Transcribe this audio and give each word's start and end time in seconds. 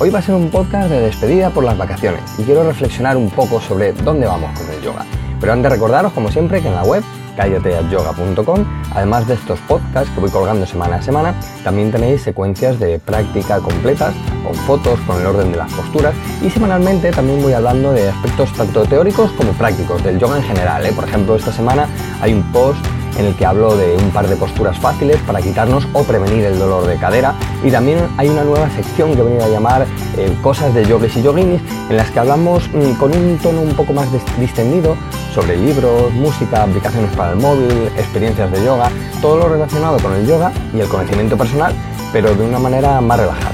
Hoy 0.00 0.10
va 0.10 0.18
a 0.18 0.22
ser 0.22 0.34
un 0.34 0.50
podcast 0.50 0.90
de 0.90 1.00
despedida 1.00 1.50
por 1.50 1.62
las 1.62 1.78
vacaciones 1.78 2.20
y 2.36 2.42
quiero 2.42 2.64
reflexionar 2.64 3.16
un 3.16 3.30
poco 3.30 3.60
sobre 3.60 3.92
dónde 3.92 4.26
vamos 4.26 4.50
con 4.58 4.68
el 4.68 4.82
yoga. 4.82 5.06
Pero 5.38 5.52
antes 5.52 5.70
recordaros, 5.70 6.12
como 6.12 6.32
siempre, 6.32 6.60
que 6.60 6.66
en 6.66 6.74
la 6.74 6.82
web 6.82 7.04
callateayoga.com, 7.36 8.64
además 8.92 9.28
de 9.28 9.34
estos 9.34 9.60
podcasts 9.60 10.10
que 10.12 10.20
voy 10.20 10.30
colgando 10.30 10.66
semana 10.66 10.96
a 10.96 11.02
semana, 11.02 11.34
también 11.62 11.92
tenéis 11.92 12.22
secuencias 12.22 12.80
de 12.80 12.98
práctica 12.98 13.60
completas, 13.60 14.14
con 14.44 14.54
fotos, 14.54 14.98
con 15.06 15.20
el 15.20 15.26
orden 15.26 15.52
de 15.52 15.58
las 15.58 15.72
posturas 15.72 16.14
y 16.42 16.50
semanalmente 16.50 17.12
también 17.12 17.40
voy 17.40 17.52
hablando 17.52 17.92
de 17.92 18.08
aspectos 18.08 18.52
tanto 18.52 18.84
teóricos 18.86 19.30
como 19.32 19.52
prácticos 19.52 20.02
del 20.02 20.18
yoga 20.18 20.38
en 20.38 20.42
general. 20.42 20.84
¿eh? 20.86 20.92
Por 20.92 21.04
ejemplo, 21.04 21.36
esta 21.36 21.52
semana 21.52 21.86
hay 22.20 22.32
un 22.32 22.42
post 22.50 22.84
en 23.18 23.26
el 23.26 23.34
que 23.34 23.46
hablo 23.46 23.76
de 23.76 23.96
un 23.96 24.10
par 24.10 24.28
de 24.28 24.36
posturas 24.36 24.78
fáciles 24.78 25.16
para 25.26 25.40
quitarnos 25.40 25.86
o 25.92 26.04
prevenir 26.04 26.44
el 26.44 26.58
dolor 26.58 26.86
de 26.86 26.96
cadera. 26.96 27.34
Y 27.62 27.70
también 27.70 27.98
hay 28.16 28.28
una 28.28 28.44
nueva 28.44 28.70
sección 28.70 29.14
que 29.14 29.20
he 29.20 29.24
venido 29.24 29.44
a 29.44 29.48
llamar 29.48 29.86
eh, 30.16 30.36
Cosas 30.42 30.74
de 30.74 30.84
Yogis 30.84 31.16
y 31.16 31.22
Yoginis, 31.22 31.60
en 31.90 31.96
las 31.96 32.10
que 32.10 32.20
hablamos 32.20 32.68
mm, 32.68 32.94
con 32.94 33.16
un 33.16 33.38
tono 33.38 33.62
un 33.62 33.74
poco 33.74 33.92
más 33.92 34.08
distendido 34.38 34.96
sobre 35.34 35.56
libros, 35.56 36.12
música, 36.12 36.62
aplicaciones 36.62 37.14
para 37.16 37.32
el 37.32 37.38
móvil, 37.38 37.90
experiencias 37.96 38.50
de 38.52 38.64
yoga, 38.64 38.90
todo 39.20 39.38
lo 39.38 39.48
relacionado 39.48 39.98
con 39.98 40.14
el 40.14 40.26
yoga 40.26 40.52
y 40.72 40.80
el 40.80 40.88
conocimiento 40.88 41.36
personal, 41.36 41.74
pero 42.12 42.34
de 42.34 42.44
una 42.46 42.58
manera 42.58 43.00
más 43.00 43.18
relajada. 43.18 43.53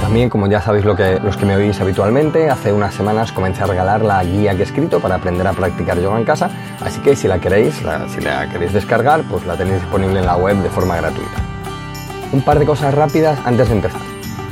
También, 0.00 0.30
como 0.30 0.46
ya 0.48 0.60
sabéis 0.60 0.84
lo 0.84 0.96
que, 0.96 1.20
los 1.20 1.36
que 1.36 1.44
me 1.44 1.54
oís 1.54 1.80
habitualmente, 1.80 2.48
hace 2.48 2.72
unas 2.72 2.94
semanas 2.94 3.32
comencé 3.32 3.62
a 3.62 3.66
regalar 3.66 4.02
la 4.02 4.24
guía 4.24 4.54
que 4.54 4.60
he 4.60 4.64
escrito 4.64 4.98
para 4.98 5.16
aprender 5.16 5.46
a 5.46 5.52
practicar 5.52 6.00
yoga 6.00 6.18
en 6.18 6.24
casa, 6.24 6.50
así 6.80 7.00
que 7.00 7.14
si 7.14 7.28
la 7.28 7.38
queréis, 7.38 7.74
si 8.08 8.20
la 8.20 8.48
queréis 8.48 8.72
descargar, 8.72 9.22
pues 9.30 9.46
la 9.46 9.56
tenéis 9.56 9.82
disponible 9.82 10.20
en 10.20 10.26
la 10.26 10.36
web 10.36 10.56
de 10.56 10.70
forma 10.70 10.96
gratuita. 10.96 11.42
Un 12.32 12.42
par 12.42 12.58
de 12.58 12.66
cosas 12.66 12.94
rápidas 12.94 13.38
antes 13.44 13.68
de 13.68 13.74
empezar. 13.74 14.00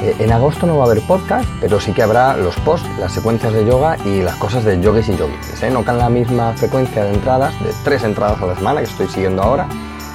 Eh, 0.01 0.15
en 0.21 0.33
agosto 0.33 0.67
no 0.67 0.77
va 0.77 0.85
a 0.85 0.87
haber 0.87 1.03
podcast, 1.03 1.49
pero 1.61 1.81
sí 1.81 1.93
que 1.93 2.03
habrá 2.03 2.37
los 2.37 2.55
posts, 2.61 2.89
las 3.01 3.13
secuencias 3.13 3.53
de 3.53 3.65
yoga 3.65 3.97
y 4.05 4.23
las 4.23 4.37
cosas 4.37 4.65
de 4.65 4.81
yogis 4.81 5.09
y 5.09 5.17
yogis. 5.17 5.63
¿eh? 5.63 5.71
No 5.71 5.85
con 5.85 5.99
la 5.99 6.09
misma 6.09 6.53
frecuencia 6.53 7.05
de 7.05 7.15
entradas, 7.15 7.53
de 7.65 7.73
tres 7.83 8.05
entradas 8.05 8.41
a 8.41 8.47
la 8.47 8.55
semana 8.55 8.81
que 8.81 8.87
estoy 8.87 9.09
siguiendo 9.09 9.43
ahora, 9.43 9.67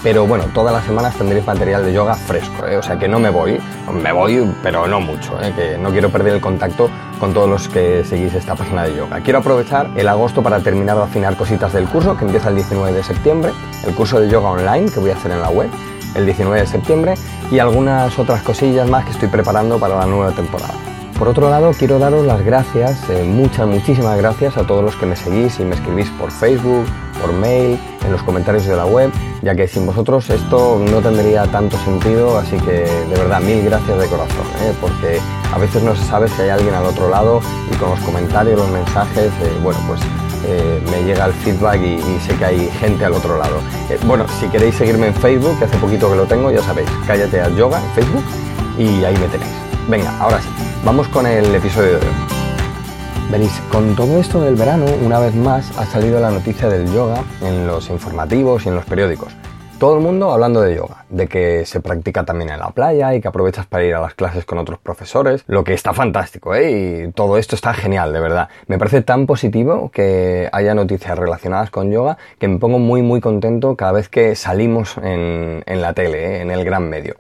pero 0.04 0.28
bueno, 0.28 0.46
todas 0.54 0.74
las 0.74 0.86
semanas 0.86 1.16
tendréis 1.16 1.48
material 1.48 1.86
de 1.86 1.94
yoga 1.94 2.14
fresco, 2.16 2.68
¿eh? 2.68 2.76
o 2.76 2.84
sea 2.84 3.00
que 3.00 3.08
no 3.08 3.20
me 3.20 3.30
voy, 3.30 3.58
me 3.92 4.12
voy, 4.12 4.54
pero 4.62 4.86
no 4.86 5.00
mucho, 5.00 5.42
¿eh? 5.42 5.54
que 5.56 5.78
no 5.78 5.92
quiero 5.92 6.10
perder 6.10 6.34
el 6.34 6.42
contacto 6.42 6.90
con 7.20 7.34
todos 7.34 7.50
los 7.50 7.70
que 7.70 8.04
seguís 8.04 8.34
esta 8.34 8.54
página 8.56 8.84
de 8.84 8.96
yoga. 8.96 9.22
Quiero 9.22 9.40
aprovechar 9.40 9.90
el 9.96 10.10
agosto 10.10 10.44
para 10.44 10.60
terminar 10.60 10.98
de 10.98 11.04
afinar 11.04 11.38
cositas 11.38 11.72
del 11.72 11.88
curso 11.88 12.18
que 12.18 12.26
empieza 12.26 12.50
el 12.50 12.56
19 12.56 12.92
de 12.92 13.04
septiembre, 13.04 13.54
el 13.88 13.96
curso 13.96 14.20
de 14.20 14.30
yoga 14.30 14.50
online 14.50 14.92
que 14.92 15.00
voy 15.00 15.12
a 15.12 15.16
hacer 15.16 15.32
en 15.32 15.42
la 15.42 15.50
web 15.50 15.70
el 16.16 16.26
19 16.26 16.60
de 16.60 16.68
septiembre 16.68 17.14
y 17.50 17.60
algunas 17.60 18.20
otras 18.20 18.44
cosillas 18.44 18.90
más 18.90 19.06
que 19.06 19.12
estoy 19.12 19.30
preparando 19.30 19.80
para 19.80 19.96
la 19.96 20.06
nueva 20.06 20.32
temporada. 20.32 20.93
Por 21.18 21.28
otro 21.28 21.50
lado, 21.50 21.72
quiero 21.78 22.00
daros 22.00 22.26
las 22.26 22.44
gracias, 22.44 23.10
eh, 23.10 23.24
muchas, 23.24 23.68
muchísimas 23.68 24.18
gracias 24.18 24.58
a 24.58 24.66
todos 24.66 24.84
los 24.84 24.96
que 24.96 25.06
me 25.06 25.16
seguís 25.16 25.60
y 25.60 25.64
me 25.64 25.76
escribís 25.76 26.10
por 26.12 26.32
Facebook, 26.32 26.86
por 27.22 27.32
mail, 27.34 27.80
en 28.04 28.12
los 28.12 28.24
comentarios 28.24 28.66
de 28.66 28.76
la 28.76 28.86
web, 28.86 29.12
ya 29.42 29.56
que 29.56 29.68
sin 29.68 29.86
vosotros 29.86 30.30
esto 30.30 30.80
no 30.80 31.02
tendría 31.02 31.46
tanto 31.46 31.78
sentido, 31.78 32.38
así 32.38 32.58
que 32.58 32.72
de 32.82 33.16
verdad 33.16 33.42
mil 33.42 33.64
gracias 33.64 33.98
de 33.98 34.08
corazón, 34.08 34.46
¿eh? 34.64 34.74
porque 34.82 35.20
a 35.54 35.58
veces 35.60 35.84
no 35.84 35.96
se 35.96 36.04
sabe 36.04 36.28
si 36.28 36.42
hay 36.42 36.50
alguien 36.50 36.74
al 36.74 36.86
otro 36.86 37.10
lado 37.10 37.42
y 37.72 37.76
con 37.76 37.92
los 37.92 38.00
comentarios, 38.00 38.60
los 38.60 38.70
mensajes, 38.70 39.28
eh, 39.28 39.60
bueno, 39.62 39.80
pues 39.88 40.02
me 40.92 41.04
llega 41.06 41.26
el 41.26 41.32
feedback 41.32 41.80
y, 41.82 42.20
sé 42.28 42.36
que 42.36 42.44
hay 42.44 42.70
gente 42.82 43.06
al 43.06 43.14
otro 43.14 43.38
lado. 43.38 43.62
bueno, 44.06 44.26
si 44.42 44.48
queréis 44.48 44.76
seguirme 44.76 45.08
en 45.08 45.14
Facebook, 45.14 45.58
que 45.58 45.66
hace 45.66 45.78
poquito 45.78 46.10
que 46.10 46.18
lo 46.18 46.26
tengo, 46.26 46.52
ya 46.52 46.62
sabéis, 46.62 46.90
cállate 47.08 47.40
al 47.40 47.56
yoga 47.56 47.82
en 47.82 47.90
Facebook 47.92 48.24
y 48.78 49.06
ahí 49.06 49.16
me 49.16 49.28
tenéis. 49.30 49.73
Venga, 49.90 50.18
ahora 50.18 50.40
sí, 50.40 50.48
vamos 50.86 51.10
con 51.10 51.28
el 51.28 51.54
episodio 51.54 52.00
de 52.00 52.08
hoy. 52.08 52.14
Veréis, 53.30 53.52
con 53.70 53.96
todo 53.98 54.18
esto 54.18 54.40
del 54.40 54.56
verano, 54.56 54.86
una 55.04 55.20
vez 55.20 55.36
más 55.36 55.78
ha 55.78 55.86
salido 55.86 56.22
la 56.22 56.32
noticia 56.32 56.70
del 56.70 56.92
yoga 56.94 57.22
en 57.42 57.68
los 57.68 57.90
informativos 57.90 58.66
y 58.66 58.70
en 58.70 58.76
los 58.76 58.86
periódicos. 58.86 59.34
Todo 59.80 59.98
el 59.98 60.02
mundo 60.02 60.32
hablando 60.32 60.62
de 60.62 60.76
yoga, 60.76 61.04
de 61.10 61.28
que 61.28 61.66
se 61.66 61.82
practica 61.82 62.24
también 62.24 62.52
en 62.52 62.60
la 62.60 62.70
playa 62.70 63.14
y 63.14 63.20
que 63.20 63.28
aprovechas 63.28 63.66
para 63.66 63.84
ir 63.84 63.94
a 63.94 64.00
las 64.00 64.14
clases 64.14 64.46
con 64.46 64.58
otros 64.58 64.80
profesores, 64.80 65.44
lo 65.48 65.66
que 65.66 65.74
está 65.74 65.92
fantástico, 65.92 66.56
¿eh? 66.56 67.08
Y 67.08 67.12
todo 67.12 67.38
esto 67.38 67.56
está 67.56 67.74
genial, 67.74 68.14
de 68.14 68.22
verdad. 68.22 68.48
Me 68.68 68.78
parece 68.78 69.02
tan 69.02 69.26
positivo 69.26 69.92
que 69.92 70.48
haya 70.54 70.74
noticias 70.74 71.20
relacionadas 71.20 71.70
con 71.72 71.92
yoga 71.92 72.18
que 72.40 72.48
me 72.48 72.58
pongo 72.58 72.80
muy 72.80 73.02
muy 73.02 73.20
contento 73.20 73.76
cada 73.76 73.92
vez 73.92 74.08
que 74.08 74.36
salimos 74.36 74.96
en, 75.04 75.62
la 75.66 75.94
tele, 75.94 76.38
¿eh? 76.38 76.42
en 76.42 76.52
el 76.52 76.64
gran 76.64 76.88
medio. 76.90 77.16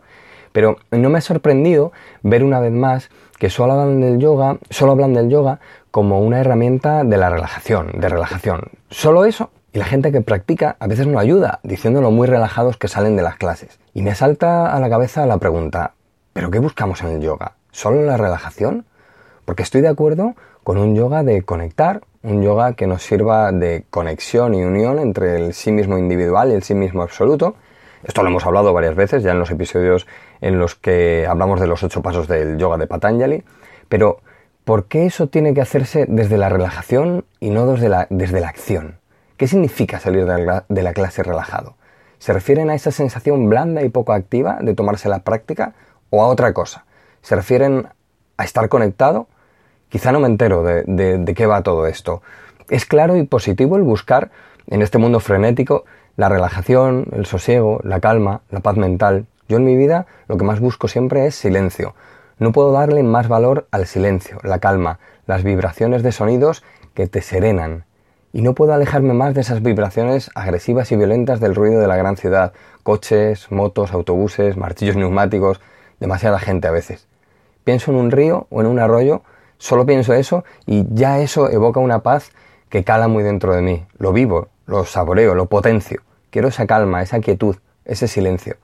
Pero 0.53 0.78
no 0.91 1.09
me 1.09 1.18
ha 1.18 1.22
sorprendido 1.22 1.91
ver 2.22 2.44
una 2.44 2.62
vez 2.62 2.72
más 2.72 3.09
que 3.38 3.50
solo 3.50 3.74
hablan 3.74 4.00
del 4.00 4.19
yoga, 4.19 4.58
solo 4.69 4.94
hablan 4.94 5.14
del 5.14 5.30
yoga 5.30 5.59
como 5.91 6.22
una 6.22 6.40
herramienta 6.40 7.03
de 7.03 7.18
la 7.18 7.30
relajación, 7.30 7.91
de 8.00 8.08
relajación. 8.08 8.69
Solo 8.90 9.25
eso. 9.25 9.50
Y 9.74 9.80
la 9.80 9.86
gente 9.86 10.12
que 10.12 10.22
practica 10.22 10.75
a 10.80 10.88
veces 10.88 11.08
no 11.08 11.18
ayuda, 11.19 11.59
diciéndolo 11.63 12.12
muy 12.12 12.28
relajados 12.28 12.78
que 12.78 12.88
salen 12.88 13.16
de 13.16 13.24
las 13.24 13.38
clases. 13.38 13.80
Y 13.94 14.03
me 14.03 14.13
salta 14.13 14.72
a 14.72 14.80
la 14.80 14.90
cabeza 14.90 15.25
la 15.25 15.40
pregunta, 15.40 15.96
¿pero 16.31 16.52
qué 16.52 16.59
buscamos 16.59 17.02
en 17.02 17.09
el 17.09 17.22
yoga? 17.22 17.53
¿Solo 17.72 18.03
la 18.03 18.16
relajación? 18.16 18.86
Porque 19.46 19.63
estoy 19.63 19.81
de 19.81 19.88
acuerdo 19.88 20.36
con 20.63 20.78
un 20.78 20.96
yoga 20.96 21.24
de 21.24 21.42
conectar, 21.42 22.02
un 22.22 22.42
yoga 22.42 22.74
que 22.74 22.88
nos 22.88 23.03
sirva 23.03 23.52
de 23.52 23.86
conexión 23.90 24.53
y 24.53 24.63
unión 24.63 25.00
entre 25.00 25.36
el 25.36 25.53
sí 25.53 25.72
mismo 25.72 25.97
individual 25.97 26.52
y 26.52 26.53
el 26.53 26.63
sí 26.63 26.75
mismo 26.75 27.02
absoluto. 27.02 27.56
Esto 28.03 28.22
lo 28.22 28.30
hemos 28.30 28.46
hablado 28.46 28.74
varias 28.74 28.96
veces 28.96 29.24
ya 29.24 29.31
en 29.31 29.40
los 29.40 29.52
episodios 29.52 30.08
en 30.44 30.59
los 30.59 30.76
que 30.76 31.26
hablamos 31.28 31.59
de 31.59 31.68
los 31.68 31.84
ocho 31.84 32.02
pasos 32.02 32.28
del 32.28 32.58
yoga 32.58 32.78
de 32.78 32.88
Patanjali, 32.88 33.44
pero 33.90 34.20
¿Por 34.64 34.86
qué 34.86 35.06
eso 35.06 35.28
tiene 35.28 35.54
que 35.54 35.59
hacerse 35.59 36.06
desde 36.08 36.38
la 36.38 36.48
relajación 36.48 37.26
y 37.42 37.50
no 37.50 37.68
desde 37.68 37.90
la, 37.90 38.08
desde 38.09 38.40
la 38.40 38.48
acción? 38.48 38.98
¿Qué 39.36 39.46
significa 39.46 40.00
salir 40.00 40.26
de 40.26 40.46
la, 40.46 40.64
de 40.70 40.84
la, 40.84 40.94
clase 40.94 41.22
relajado? 41.22 41.76
¿Se 42.18 42.31
refieren 42.31 42.70
a 42.70 42.76
esa 42.76 42.92
sensación 42.92 43.50
blanda 43.50 43.81
y 43.81 43.90
poco 43.90 44.14
activa 44.14 44.59
de 44.62 44.74
tomarse 44.74 45.09
la 45.09 45.20
práctica 45.20 45.74
o 46.12 46.24
a 46.24 46.28
otra 46.28 46.54
cosa? 46.54 46.86
¿Se 47.22 47.36
refieren 47.36 47.90
a 48.38 48.44
estar 48.46 48.70
conectado? 48.70 49.28
Quizá 49.90 50.14
no 50.14 50.22
me 50.22 50.28
entero 50.28 50.64
de, 50.64 50.84
de 50.86 51.34
qué 51.34 51.46
va 51.46 51.62
todo 51.62 51.86
esto. 51.86 52.22
Es 52.70 52.86
claro 52.86 53.18
y 53.18 53.24
positivo 53.24 53.75
el 53.75 53.84
buscar 53.84 54.31
en 54.68 54.81
este 54.81 54.98
mundo 54.98 55.20
frenético 55.20 55.84
la 56.16 56.30
relajación, 56.30 57.08
el 57.12 57.25
sosiego, 57.25 57.81
la 57.84 58.00
calma, 58.00 58.44
la 58.50 58.62
paz 58.62 58.78
mental. 58.78 59.25
Yo 59.48 59.58
en 59.58 59.66
mi 59.66 59.76
vida 59.76 60.06
lo 60.28 60.38
que 60.38 60.46
más 60.46 60.59
busco 60.59 60.88
siempre 60.88 61.26
es 61.26 61.36
silencio 61.36 61.94
no 62.40 62.52
puedo 62.52 62.72
darle 62.72 63.04
más 63.04 63.28
valor 63.28 63.68
al 63.72 63.86
silencio, 63.86 64.40
la 64.44 64.59
calma, 64.59 65.00
las 65.28 65.44
vibraciones 65.44 66.04
de 66.04 66.12
sonidos 66.12 66.64
que 66.94 67.08
te 67.08 67.22
serenan. 67.22 67.86
Y 68.34 68.42
no 68.42 68.54
puedo 68.54 68.74
alejarme 68.74 69.14
más 69.14 69.34
de 69.36 69.42
esas 69.42 69.62
vibraciones 69.62 70.31
agresivas 70.34 70.92
y 70.92 70.96
violentas 70.96 71.40
del 71.40 71.56
ruido 71.56 71.80
de 71.80 71.88
la 71.88 71.96
gran 71.96 72.18
ciudad. 72.18 72.52
Coches, 72.81 73.52
motos, 73.52 73.94
autobuses, 73.94 74.58
martillos 74.58 74.96
neumáticos, 74.96 75.62
demasiada 76.00 76.40
gente 76.40 76.68
a 76.68 76.72
veces. 76.72 77.08
Pienso 77.64 77.92
en 77.92 77.98
un 77.98 78.12
río 78.12 78.48
o 78.50 78.62
en 78.62 78.68
un 78.68 78.80
arroyo, 78.80 79.22
solo 79.58 79.86
pienso 79.86 80.14
eso 80.14 80.44
y 80.66 80.86
ya 80.90 81.20
eso 81.20 81.50
evoca 81.50 81.80
una 81.80 82.00
paz 82.00 82.31
que 82.69 82.84
cala 82.84 83.07
muy 83.07 83.24
dentro 83.24 83.56
de 83.56 83.62
mí. 83.62 83.86
Lo 84.00 84.12
vivo, 84.12 84.50
lo 84.66 84.84
saboreo, 84.86 85.36
lo 85.36 85.46
potencio. 85.46 86.01
Quiero 86.31 86.48
esa 86.48 86.66
calma, 86.66 87.04
esa 87.04 87.19
quietud, 87.19 87.57
ese 87.86 88.07
silencio. 88.07 88.57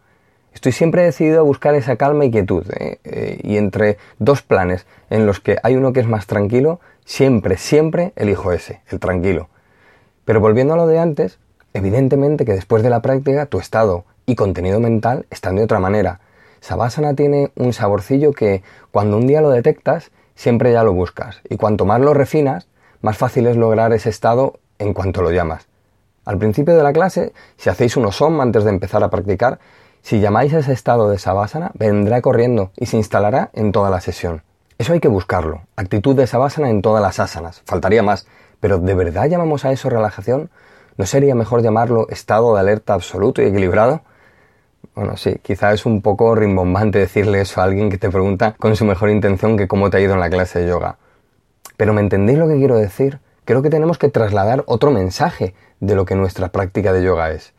Estoy 0.54 0.72
siempre 0.72 1.04
decidido 1.04 1.40
a 1.40 1.44
buscar 1.44 1.76
esa 1.76 1.96
calma 1.96 2.26
y 2.26 2.32
quietud. 2.32 2.66
¿eh? 2.78 3.00
Eh, 3.04 3.40
y 3.44 3.58
entre 3.58 3.98
dos 4.18 4.42
planes 4.42 4.86
en 5.10 5.26
los 5.26 5.40
que 5.40 5.58
hay 5.64 5.76
uno 5.76 5.94
que 5.94 6.00
es 6.00 6.08
más 6.08 6.28
tranquilo, 6.28 6.80
siempre, 7.06 7.58
siempre 7.58 8.14
elijo 8.16 8.52
ese, 8.52 8.82
el 8.90 9.00
tranquilo. 9.00 9.50
Pero 10.26 10.40
volviendo 10.40 10.74
a 10.74 10.78
lo 10.78 10.88
de 10.88 11.00
antes, 11.00 11.40
evidentemente 11.74 12.46
que 12.46 12.54
después 12.54 12.84
de 12.84 12.90
la 12.90 13.02
práctica 13.02 13.46
tu 13.46 13.60
estado 13.60 14.06
y 14.26 14.36
contenido 14.36 14.80
mental 14.80 15.26
están 15.30 15.56
de 15.56 15.64
otra 15.64 15.80
manera. 15.80 16.20
Savasana 16.62 17.16
tiene 17.16 17.52
un 17.56 17.74
saborcillo 17.74 18.34
que 18.34 18.64
cuando 18.92 19.18
un 19.18 19.28
día 19.28 19.42
lo 19.42 19.50
detectas, 19.50 20.12
siempre 20.36 20.72
ya 20.72 20.84
lo 20.84 20.94
buscas. 20.94 21.42
Y 21.50 21.58
cuanto 21.58 21.86
más 21.86 22.02
lo 22.02 22.14
refinas, 22.14 22.68
más 23.02 23.18
fácil 23.18 23.48
es 23.48 23.56
lograr 23.56 23.94
ese 23.94 24.10
estado 24.10 24.60
en 24.78 24.94
cuanto 24.94 25.22
lo 25.22 25.32
llamas. 25.32 25.68
Al 26.26 26.38
principio 26.38 26.76
de 26.76 26.84
la 26.84 26.94
clase, 26.94 27.34
si 27.58 27.70
hacéis 27.70 27.98
unos 27.98 28.16
som 28.16 28.40
antes 28.42 28.64
de 28.64 28.70
empezar 28.70 29.04
a 29.04 29.10
practicar, 29.10 29.60
si 30.02 30.20
llamáis 30.20 30.54
a 30.54 30.60
ese 30.60 30.74
estado 30.74 31.10
de 31.10 31.20
Savasana, 31.20 31.72
vendrá 31.76 32.22
corriendo 32.22 32.72
y 32.78 32.86
se 32.88 32.98
instalará 32.98 33.50
en 33.54 33.72
toda 33.72 33.90
la 33.90 34.02
sesión. 34.02 34.44
Eso 34.78 34.94
hay 34.94 35.00
que 35.00 35.08
buscarlo. 35.08 35.62
Actitud 35.76 36.16
de 36.16 36.26
Savasana 36.26 36.70
en 36.70 36.82
todas 36.82 37.02
las 37.02 37.20
asanas. 37.20 37.62
Faltaría 37.66 38.02
más. 38.02 38.26
Pero 38.60 38.78
¿de 38.78 38.94
verdad 38.94 39.28
llamamos 39.28 39.66
a 39.66 39.72
eso 39.72 39.90
relajación? 39.90 40.50
¿No 40.98 41.06
sería 41.06 41.36
mejor 41.36 41.62
llamarlo 41.62 42.08
estado 42.10 42.54
de 42.54 42.60
alerta 42.60 42.94
absoluto 42.94 43.42
y 43.42 43.46
equilibrado? 43.46 44.02
Bueno, 44.96 45.16
sí, 45.18 45.36
quizá 45.42 45.72
es 45.74 45.86
un 45.86 46.02
poco 46.02 46.36
rimbombante 46.36 47.00
decirle 47.00 47.42
eso 47.42 47.62
a 47.62 47.66
alguien 47.66 47.90
que 47.90 47.98
te 47.98 48.10
pregunta 48.10 48.56
con 48.58 48.76
su 48.76 48.86
mejor 48.86 49.10
intención 49.10 49.58
que 49.58 49.68
cómo 49.68 49.90
te 49.90 49.98
ha 49.98 50.02
ido 50.02 50.14
en 50.14 50.20
la 50.20 50.30
clase 50.30 50.60
de 50.60 50.68
yoga. 50.68 50.98
Pero 51.78 51.94
¿me 51.94 52.02
entendéis 52.02 52.40
lo 52.40 52.48
que 52.48 52.58
quiero 52.58 52.78
decir? 52.78 53.20
Creo 53.46 53.62
que 53.62 53.70
tenemos 53.70 53.98
que 53.98 54.10
trasladar 54.10 54.64
otro 54.66 54.92
mensaje 54.92 55.54
de 55.80 55.96
lo 55.96 56.06
que 56.06 56.16
nuestra 56.16 56.50
práctica 56.50 56.92
de 56.92 57.04
yoga 57.04 57.32
es. 57.32 57.54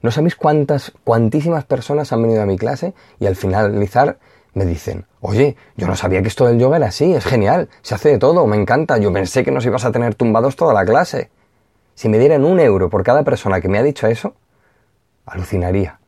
¿No 0.00 0.10
sabéis 0.10 0.36
cuántas, 0.36 0.92
cuantísimas 1.04 1.64
personas 1.64 2.12
han 2.12 2.22
venido 2.22 2.42
a 2.42 2.46
mi 2.46 2.56
clase 2.56 2.94
y 3.18 3.26
al 3.26 3.34
finalizar 3.34 4.18
me 4.54 4.64
dicen, 4.64 5.06
oye, 5.20 5.56
yo 5.76 5.86
no 5.86 5.96
sabía 5.96 6.22
que 6.22 6.28
esto 6.28 6.46
del 6.46 6.58
yoga 6.58 6.76
era 6.76 6.86
así, 6.86 7.12
es 7.12 7.24
genial, 7.24 7.68
se 7.82 7.94
hace 7.94 8.10
de 8.10 8.18
todo, 8.18 8.46
me 8.46 8.56
encanta, 8.56 8.98
yo 8.98 9.12
pensé 9.12 9.44
que 9.44 9.50
nos 9.50 9.64
ibas 9.66 9.84
a 9.84 9.92
tener 9.92 10.14
tumbados 10.14 10.56
toda 10.56 10.72
la 10.74 10.84
clase. 10.84 11.30
Si 11.94 12.08
me 12.08 12.18
dieran 12.18 12.44
un 12.44 12.60
euro 12.60 12.88
por 12.88 13.02
cada 13.02 13.24
persona 13.24 13.60
que 13.60 13.68
me 13.68 13.78
ha 13.78 13.82
dicho 13.82 14.06
eso, 14.06 14.34
alucinaría. 15.26 15.98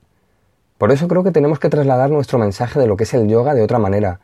Por 0.79 0.93
eso 0.93 1.09
creo 1.09 1.23
que 1.23 1.31
tenemos 1.31 1.59
que 1.59 1.69
trasladar 1.69 2.11
nuestro 2.11 2.39
mensaje 2.39 2.81
de 2.81 2.87
lo 2.87 2.97
que 2.97 3.05
es 3.05 3.15
el 3.15 3.29
yoga 3.29 3.55
de 3.55 3.63
otra 3.63 3.79
manera. 3.79 4.21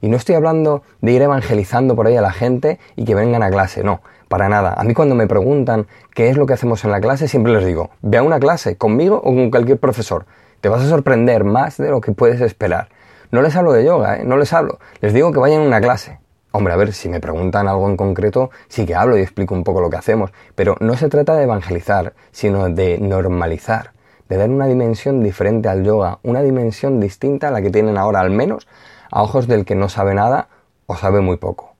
Y 0.00 0.08
no 0.08 0.16
estoy 0.16 0.36
hablando 0.36 0.82
de 1.00 1.12
ir 1.12 1.22
evangelizando 1.22 1.96
por 1.96 2.06
ahí 2.06 2.16
a 2.16 2.22
la 2.22 2.32
gente 2.32 2.78
y 2.96 3.04
que 3.04 3.14
vengan 3.14 3.42
a 3.42 3.50
clase, 3.50 3.82
no, 3.82 4.00
para 4.28 4.48
nada. 4.48 4.74
A 4.76 4.84
mí 4.84 4.94
cuando 4.94 5.14
me 5.14 5.26
preguntan 5.26 5.86
qué 6.14 6.28
es 6.28 6.36
lo 6.36 6.46
que 6.46 6.52
hacemos 6.52 6.84
en 6.84 6.90
la 6.90 7.00
clase, 7.00 7.28
siempre 7.28 7.52
les 7.52 7.64
digo, 7.64 7.90
ve 8.02 8.18
a 8.18 8.22
una 8.22 8.38
clase, 8.38 8.76
conmigo 8.76 9.16
o 9.16 9.34
con 9.34 9.50
cualquier 9.50 9.78
profesor. 9.78 10.26
Te 10.60 10.68
vas 10.68 10.82
a 10.82 10.88
sorprender 10.88 11.44
más 11.44 11.76
de 11.76 11.90
lo 11.90 12.00
que 12.00 12.12
puedes 12.12 12.40
esperar. 12.40 12.88
No 13.30 13.42
les 13.42 13.56
hablo 13.56 13.72
de 13.72 13.84
yoga, 13.84 14.16
¿eh? 14.16 14.24
no 14.24 14.36
les 14.36 14.52
hablo. 14.52 14.78
Les 15.00 15.12
digo 15.12 15.32
que 15.32 15.38
vayan 15.38 15.62
a 15.62 15.66
una 15.66 15.80
clase. 15.80 16.18
Hombre, 16.50 16.72
a 16.72 16.76
ver, 16.76 16.94
si 16.94 17.10
me 17.10 17.20
preguntan 17.20 17.68
algo 17.68 17.88
en 17.90 17.96
concreto, 17.96 18.50
sí 18.68 18.86
que 18.86 18.94
hablo 18.94 19.18
y 19.18 19.20
explico 19.20 19.54
un 19.54 19.64
poco 19.64 19.82
lo 19.82 19.90
que 19.90 19.96
hacemos, 19.96 20.32
pero 20.54 20.76
no 20.80 20.96
se 20.96 21.08
trata 21.08 21.36
de 21.36 21.44
evangelizar, 21.44 22.14
sino 22.30 22.70
de 22.70 22.98
normalizar, 22.98 23.92
de 24.30 24.38
dar 24.38 24.48
una 24.48 24.66
dimensión 24.66 25.22
diferente 25.22 25.68
al 25.68 25.84
yoga, 25.84 26.20
una 26.22 26.40
dimensión 26.40 27.00
distinta 27.00 27.48
a 27.48 27.50
la 27.50 27.60
que 27.60 27.70
tienen 27.70 27.98
ahora, 27.98 28.20
al 28.20 28.30
menos 28.30 28.66
a 29.10 29.22
ojos 29.22 29.46
del 29.46 29.64
que 29.64 29.74
no 29.74 29.88
sabe 29.88 30.14
nada 30.14 30.48
o 30.86 30.96
sabe 30.96 31.20
muy 31.20 31.36
poco. 31.36 31.74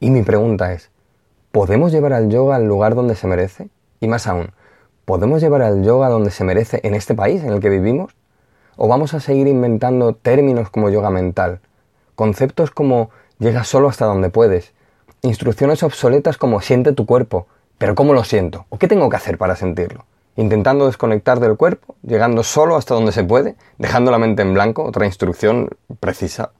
Y 0.00 0.10
mi 0.10 0.22
pregunta 0.22 0.72
es, 0.72 0.90
¿podemos 1.50 1.92
llevar 1.92 2.12
al 2.12 2.28
yoga 2.28 2.56
al 2.56 2.66
lugar 2.66 2.94
donde 2.94 3.14
se 3.14 3.26
merece? 3.26 3.68
Y 4.00 4.08
más 4.08 4.26
aún, 4.26 4.52
¿podemos 5.04 5.40
llevar 5.40 5.62
al 5.62 5.82
yoga 5.84 6.08
donde 6.08 6.30
se 6.30 6.44
merece 6.44 6.80
en 6.82 6.94
este 6.94 7.14
país 7.14 7.42
en 7.44 7.52
el 7.52 7.60
que 7.60 7.68
vivimos? 7.68 8.14
¿O 8.76 8.88
vamos 8.88 9.14
a 9.14 9.20
seguir 9.20 9.46
inventando 9.46 10.14
términos 10.14 10.70
como 10.70 10.90
yoga 10.90 11.10
mental, 11.10 11.60
conceptos 12.14 12.70
como 12.70 13.10
Llega 13.42 13.64
solo 13.64 13.88
hasta 13.88 14.04
donde 14.04 14.30
puedes. 14.30 14.72
Instrucciones 15.22 15.82
obsoletas 15.82 16.38
como 16.38 16.60
siente 16.60 16.92
tu 16.92 17.06
cuerpo. 17.06 17.48
Pero 17.76 17.96
¿cómo 17.96 18.14
lo 18.14 18.22
siento? 18.22 18.66
¿O 18.68 18.78
qué 18.78 18.86
tengo 18.86 19.10
que 19.10 19.16
hacer 19.16 19.36
para 19.36 19.56
sentirlo? 19.56 20.04
Intentando 20.36 20.86
desconectar 20.86 21.40
del 21.40 21.56
cuerpo, 21.56 21.96
llegando 22.02 22.44
solo 22.44 22.76
hasta 22.76 22.94
donde 22.94 23.10
se 23.10 23.24
puede, 23.24 23.56
dejando 23.78 24.12
la 24.12 24.18
mente 24.18 24.42
en 24.42 24.54
blanco, 24.54 24.84
otra 24.84 25.06
instrucción 25.06 25.70
precisa. 25.98 26.52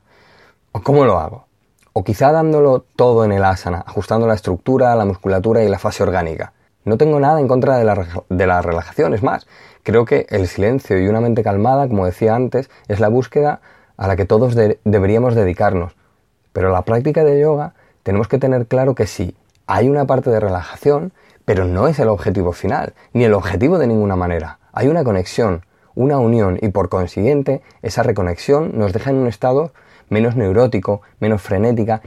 ¿O 0.75 0.81
cómo 0.81 1.05
lo 1.05 1.19
hago? 1.19 1.45
O 1.93 2.03
quizá 2.03 2.33
dándolo 2.33 2.87
todo 2.97 3.27
en 3.27 3.33
el 3.33 3.45
asana, 3.45 3.85
ajustando 3.87 4.27
la 4.27 4.33
estructura, 4.33 4.97
la 4.97 5.05
musculatura 5.05 5.63
y 5.63 5.69
la 5.69 5.79
fase 5.79 6.03
orgánica. 6.03 6.55
No 6.85 6.97
tengo 6.97 7.21
nada 7.21 7.41
en 7.41 7.47
contra 7.47 7.77
de 7.77 7.85
la, 7.85 8.07
de 8.31 8.47
la 8.47 8.63
relajación, 8.63 9.13
es 9.13 9.23
más, 9.23 9.47
creo 9.83 10.07
que 10.07 10.27
el 10.31 10.49
silencio 10.49 10.99
y 10.99 11.09
una 11.09 11.21
mente 11.21 11.43
calmada, 11.43 11.87
como 11.89 12.07
decía 12.07 12.35
antes, 12.35 12.71
es 12.89 13.01
la 13.01 13.09
búsqueda 13.09 13.61
a 13.99 14.09
la 14.09 14.17
que 14.17 14.25
todos 14.25 14.55
deberíamos 14.55 15.35
dedicarnos. 15.35 15.95
Pero 16.55 16.71
la 16.71 16.83
práctica 16.83 17.23
de 17.23 17.39
yoga 17.39 17.75
tenemos 18.03 18.27
que 18.27 18.39
tener 18.39 18.67
claro 18.67 18.95
que 18.95 19.07
sí, 19.07 19.37
hay 19.67 19.91
una 19.91 20.07
parte 20.07 20.31
de 20.31 20.41
relajación, 20.41 21.13
pero 21.45 21.67
no 21.67 21.87
es 21.87 21.99
el 21.99 22.09
objetivo 22.09 22.53
final, 22.53 22.95
ni 23.13 23.25
el 23.25 23.35
objetivo 23.35 23.79
de 23.79 23.89
ninguna 23.89 24.17
manera. 24.17 24.59
Hay 24.73 24.89
una 24.89 25.05
conexión, 25.05 25.67
una 25.95 26.19
unión 26.19 26.59
y 26.63 26.71
por 26.71 26.89
consiguiente 26.89 27.61
esa 27.83 28.03
reconexión 28.03 28.73
nos 28.79 28.95
deja 28.95 29.11
en 29.11 29.17
un 29.17 29.29
estado 29.29 29.73
menos 30.13 30.37
neurótico, 30.37 31.01
menos 31.21 31.41
frenética, 31.41 32.03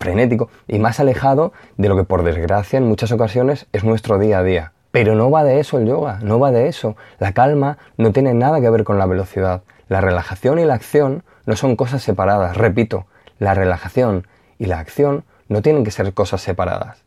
frenético 0.00 0.50
y 0.66 0.80
más 0.80 0.98
alejado 0.98 1.52
de 1.76 1.88
lo 1.88 1.96
que 1.96 2.02
por 2.02 2.24
desgracia 2.24 2.78
en 2.78 2.88
muchas 2.88 3.12
ocasiones 3.12 3.66
es 3.72 3.84
nuestro 3.84 4.18
día 4.18 4.40
a 4.40 4.42
día. 4.42 4.72
Pero 4.90 5.14
no 5.14 5.30
va 5.30 5.44
de 5.44 5.60
eso 5.60 5.78
el 5.78 5.86
yoga, 5.86 6.18
no 6.20 6.40
va 6.40 6.50
de 6.50 6.66
eso. 6.66 6.96
La 7.20 7.32
calma 7.32 7.78
no 7.96 8.12
tiene 8.12 8.34
nada 8.34 8.60
que 8.60 8.70
ver 8.70 8.82
con 8.82 8.98
la 8.98 9.06
velocidad. 9.06 9.62
La 9.88 10.00
relajación 10.00 10.58
y 10.58 10.64
la 10.64 10.74
acción 10.74 11.22
no 11.46 11.54
son 11.54 11.76
cosas 11.76 12.02
separadas, 12.02 12.56
repito, 12.56 13.06
la 13.38 13.54
relajación 13.54 14.26
y 14.58 14.66
la 14.66 14.80
acción 14.80 15.24
no 15.48 15.62
tienen 15.62 15.84
que 15.84 15.92
ser 15.92 16.12
cosas 16.12 16.40
separadas. 16.40 17.04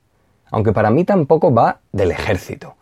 Aunque 0.49 0.71
para 0.71 0.91
mí 0.91 1.03
tampoco 1.03 1.53
va 1.53 1.79
del 1.91 2.11
ejército. 2.11 2.75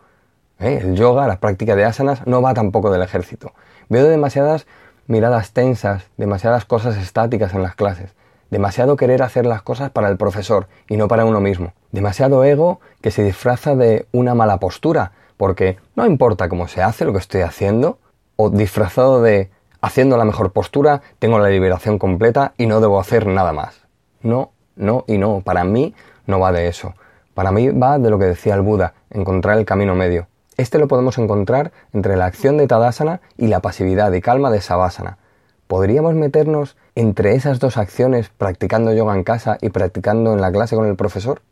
¿eh? 0.60 0.78
El 0.82 0.94
yoga, 0.94 1.26
la 1.26 1.40
práctica 1.40 1.74
de 1.74 1.84
asanas, 1.84 2.26
no 2.28 2.42
va 2.42 2.54
tampoco 2.54 2.92
del 2.92 3.02
ejército. 3.02 3.52
Veo 3.88 4.08
demasiadas 4.08 4.66
miradas 5.06 5.52
tensas, 5.52 6.04
demasiadas 6.16 6.64
cosas 6.64 6.96
estáticas 6.96 7.54
en 7.54 7.62
las 7.62 7.74
clases, 7.74 8.14
demasiado 8.50 8.96
querer 8.96 9.22
hacer 9.22 9.46
las 9.46 9.62
cosas 9.62 9.90
para 9.90 10.08
el 10.08 10.16
profesor 10.16 10.68
y 10.88 10.96
no 10.96 11.08
para 11.08 11.24
uno 11.24 11.40
mismo, 11.40 11.72
demasiado 11.92 12.44
ego 12.44 12.80
que 13.00 13.10
se 13.10 13.24
disfraza 13.24 13.74
de 13.74 14.06
una 14.12 14.34
mala 14.34 14.58
postura, 14.58 15.12
porque 15.36 15.78
no 15.94 16.06
importa 16.06 16.48
cómo 16.48 16.68
se 16.68 16.82
hace 16.82 17.04
lo 17.04 17.12
que 17.12 17.18
estoy 17.18 17.42
haciendo, 17.42 17.98
o 18.36 18.50
disfrazado 18.50 19.22
de 19.22 19.50
haciendo 19.80 20.16
la 20.16 20.24
mejor 20.24 20.52
postura, 20.52 21.02
tengo 21.18 21.38
la 21.38 21.48
liberación 21.48 21.98
completa 21.98 22.52
y 22.56 22.66
no 22.66 22.80
debo 22.80 23.00
hacer 23.00 23.26
nada 23.26 23.52
más. 23.52 23.82
No, 24.22 24.50
no 24.74 25.04
y 25.06 25.18
no. 25.18 25.40
Para 25.40 25.64
mí 25.64 25.94
no 26.26 26.40
va 26.40 26.52
de 26.52 26.68
eso. 26.68 26.94
Para 27.34 27.52
mí 27.52 27.68
va 27.68 27.98
de 27.98 28.10
lo 28.10 28.18
que 28.18 28.26
decía 28.26 28.54
el 28.54 28.62
Buda, 28.62 28.94
encontrar 29.10 29.58
el 29.58 29.64
camino 29.64 29.94
medio. 29.94 30.28
Este 30.56 30.78
lo 30.78 30.88
podemos 30.88 31.18
encontrar 31.18 31.72
entre 31.92 32.16
la 32.16 32.24
acción 32.24 32.56
de 32.56 32.66
Tadasana 32.66 33.20
y 33.36 33.48
la 33.48 33.60
pasividad 33.60 34.10
y 34.12 34.22
calma 34.22 34.50
de 34.50 34.62
Savasana. 34.62 35.18
¿Podríamos 35.66 36.14
meternos 36.14 36.76
entre 36.94 37.34
esas 37.34 37.60
dos 37.60 37.76
acciones 37.76 38.30
practicando 38.30 38.94
yoga 38.94 39.14
en 39.14 39.22
casa 39.22 39.58
y 39.60 39.68
practicando 39.68 40.32
en 40.32 40.40
la 40.40 40.50
clase 40.50 40.74
con 40.74 40.86
el 40.86 40.96
profesor? 40.96 41.42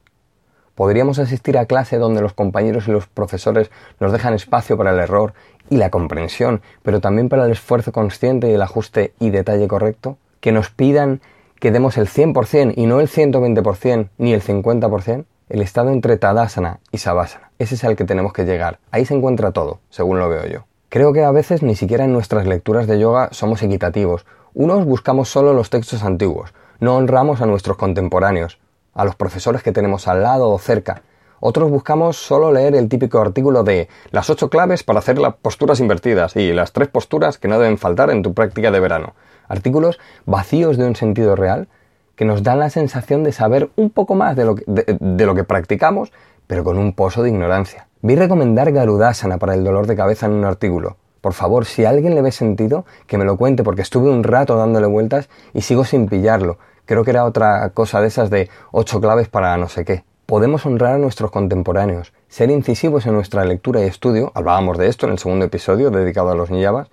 ¿Podríamos 0.74 1.18
asistir 1.18 1.58
a 1.58 1.66
clase 1.66 1.98
donde 1.98 2.22
los 2.22 2.32
compañeros 2.32 2.88
y 2.88 2.92
los 2.92 3.06
profesores 3.06 3.70
nos 4.00 4.10
dejan 4.10 4.32
espacio 4.32 4.78
para 4.78 4.92
el 4.92 4.98
error 4.98 5.34
y 5.68 5.76
la 5.76 5.90
comprensión, 5.90 6.62
pero 6.82 7.00
también 7.00 7.28
para 7.28 7.44
el 7.44 7.52
esfuerzo 7.52 7.92
consciente 7.92 8.48
y 8.48 8.54
el 8.54 8.62
ajuste 8.62 9.12
y 9.20 9.28
detalle 9.28 9.68
correcto? 9.68 10.16
¿Que 10.40 10.50
nos 10.50 10.70
pidan 10.70 11.20
que 11.60 11.72
demos 11.72 11.98
el 11.98 12.08
100% 12.08 12.72
y 12.74 12.86
no 12.86 13.00
el 13.00 13.08
120% 13.08 14.08
ni 14.16 14.32
el 14.32 14.42
50%? 14.42 15.26
El 15.50 15.60
estado 15.60 15.90
entre 15.90 16.16
Tadasana 16.16 16.80
y 16.90 16.98
Savasana. 16.98 17.50
Ese 17.58 17.74
es 17.74 17.84
al 17.84 17.96
que 17.96 18.04
tenemos 18.04 18.32
que 18.32 18.46
llegar. 18.46 18.78
Ahí 18.90 19.04
se 19.04 19.14
encuentra 19.14 19.52
todo, 19.52 19.80
según 19.90 20.18
lo 20.18 20.30
veo 20.30 20.46
yo. 20.46 20.64
Creo 20.88 21.12
que 21.12 21.22
a 21.22 21.30
veces 21.32 21.62
ni 21.62 21.74
siquiera 21.74 22.04
en 22.04 22.14
nuestras 22.14 22.46
lecturas 22.46 22.86
de 22.86 22.98
yoga 22.98 23.28
somos 23.30 23.62
equitativos. 23.62 24.24
Unos 24.54 24.86
buscamos 24.86 25.28
solo 25.28 25.52
los 25.52 25.68
textos 25.68 26.02
antiguos, 26.02 26.54
no 26.80 26.96
honramos 26.96 27.42
a 27.42 27.46
nuestros 27.46 27.76
contemporáneos, 27.76 28.58
a 28.94 29.04
los 29.04 29.16
profesores 29.16 29.62
que 29.62 29.72
tenemos 29.72 30.08
al 30.08 30.22
lado 30.22 30.48
o 30.48 30.58
cerca. 30.58 31.02
Otros 31.40 31.70
buscamos 31.70 32.16
solo 32.16 32.50
leer 32.50 32.74
el 32.74 32.88
típico 32.88 33.20
artículo 33.20 33.64
de 33.64 33.88
las 34.12 34.30
ocho 34.30 34.48
claves 34.48 34.82
para 34.82 35.00
hacer 35.00 35.18
las 35.18 35.34
posturas 35.34 35.78
invertidas 35.78 36.36
y 36.36 36.54
las 36.54 36.72
tres 36.72 36.88
posturas 36.88 37.36
que 37.36 37.48
no 37.48 37.58
deben 37.58 37.76
faltar 37.76 38.08
en 38.08 38.22
tu 38.22 38.32
práctica 38.32 38.70
de 38.70 38.80
verano. 38.80 39.14
Artículos 39.46 39.98
vacíos 40.24 40.78
de 40.78 40.86
un 40.86 40.96
sentido 40.96 41.36
real 41.36 41.68
que 42.16 42.24
nos 42.24 42.42
dan 42.42 42.58
la 42.58 42.70
sensación 42.70 43.24
de 43.24 43.32
saber 43.32 43.70
un 43.76 43.90
poco 43.90 44.14
más 44.14 44.36
de 44.36 44.44
lo 44.44 44.54
que, 44.54 44.64
de, 44.66 45.26
lo 45.26 45.34
que 45.34 45.44
practicamos, 45.44 46.12
pero 46.46 46.64
con 46.64 46.78
un 46.78 46.92
pozo 46.92 47.22
de 47.22 47.30
ignorancia. 47.30 47.88
Vi 48.02 48.16
recomendar 48.16 48.70
Garudasana 48.72 49.38
para 49.38 49.54
el 49.54 49.64
dolor 49.64 49.86
de 49.86 49.96
cabeza 49.96 50.26
en 50.26 50.32
un 50.32 50.44
artículo. 50.44 50.96
Por 51.20 51.32
favor, 51.32 51.64
si 51.64 51.84
alguien 51.84 52.14
le 52.14 52.22
ve 52.22 52.32
sentido, 52.32 52.84
que 53.06 53.16
me 53.16 53.24
lo 53.24 53.38
cuente 53.38 53.64
porque 53.64 53.82
estuve 53.82 54.10
un 54.10 54.24
rato 54.24 54.56
dándole 54.56 54.86
vueltas 54.86 55.30
y 55.54 55.62
sigo 55.62 55.84
sin 55.84 56.06
pillarlo. 56.06 56.58
Creo 56.84 57.02
que 57.02 57.12
era 57.12 57.24
otra 57.24 57.70
cosa 57.70 58.02
de 58.02 58.08
esas 58.08 58.28
de 58.28 58.50
ocho 58.72 59.00
claves 59.00 59.28
para 59.28 59.56
no 59.56 59.68
sé 59.68 59.86
qué. 59.86 60.04
Podemos 60.26 60.66
honrar 60.66 60.94
a 60.94 60.98
nuestros 60.98 61.30
contemporáneos, 61.30 62.12
ser 62.28 62.50
incisivos 62.50 63.06
en 63.06 63.14
nuestra 63.14 63.44
lectura 63.44 63.80
y 63.80 63.84
estudio, 63.84 64.32
hablábamos 64.34 64.78
de 64.78 64.88
esto 64.88 65.06
en 65.06 65.12
el 65.12 65.18
segundo 65.18 65.44
episodio 65.44 65.90
dedicado 65.90 66.30
a 66.30 66.34
los 66.34 66.50
niyavas, 66.50 66.88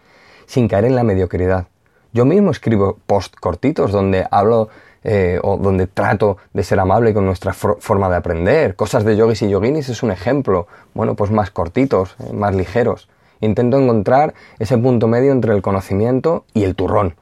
sin 0.46 0.68
caer 0.68 0.86
en 0.86 0.96
la 0.96 1.04
mediocridad. 1.04 1.68
Yo 2.14 2.26
mismo 2.26 2.52
escribo 2.52 3.00
post 3.08 3.36
cortitos 3.40 3.94
donde 3.94 4.28
hablo 4.32 4.68
eh, 5.04 5.40
o 5.42 5.58
donde 5.58 5.88
trato 5.88 6.38
de 6.54 6.64
ser 6.64 6.80
amable 6.80 7.14
con 7.14 7.26
nuestra 7.26 7.54
forma 7.54 8.10
de 8.10 8.16
aprender. 8.16 8.76
Cosas 8.76 9.04
de 9.04 9.16
yogis 9.16 9.42
y 9.42 9.50
yoginis 9.50 9.90
es 9.90 10.04
un 10.04 10.12
ejemplo. 10.12 10.68
Bueno, 10.94 11.16
pues 11.16 11.32
más 11.32 11.52
cortitos, 11.52 12.16
eh, 12.20 12.34
más 12.34 12.56
ligeros. 12.56 13.10
Intento 13.40 13.80
encontrar 13.80 14.34
ese 14.60 14.78
punto 14.78 15.08
medio 15.08 15.32
entre 15.32 15.54
el 15.54 15.62
conocimiento 15.62 16.46
y 16.54 16.64
el 16.64 16.76
turrón, 16.76 17.16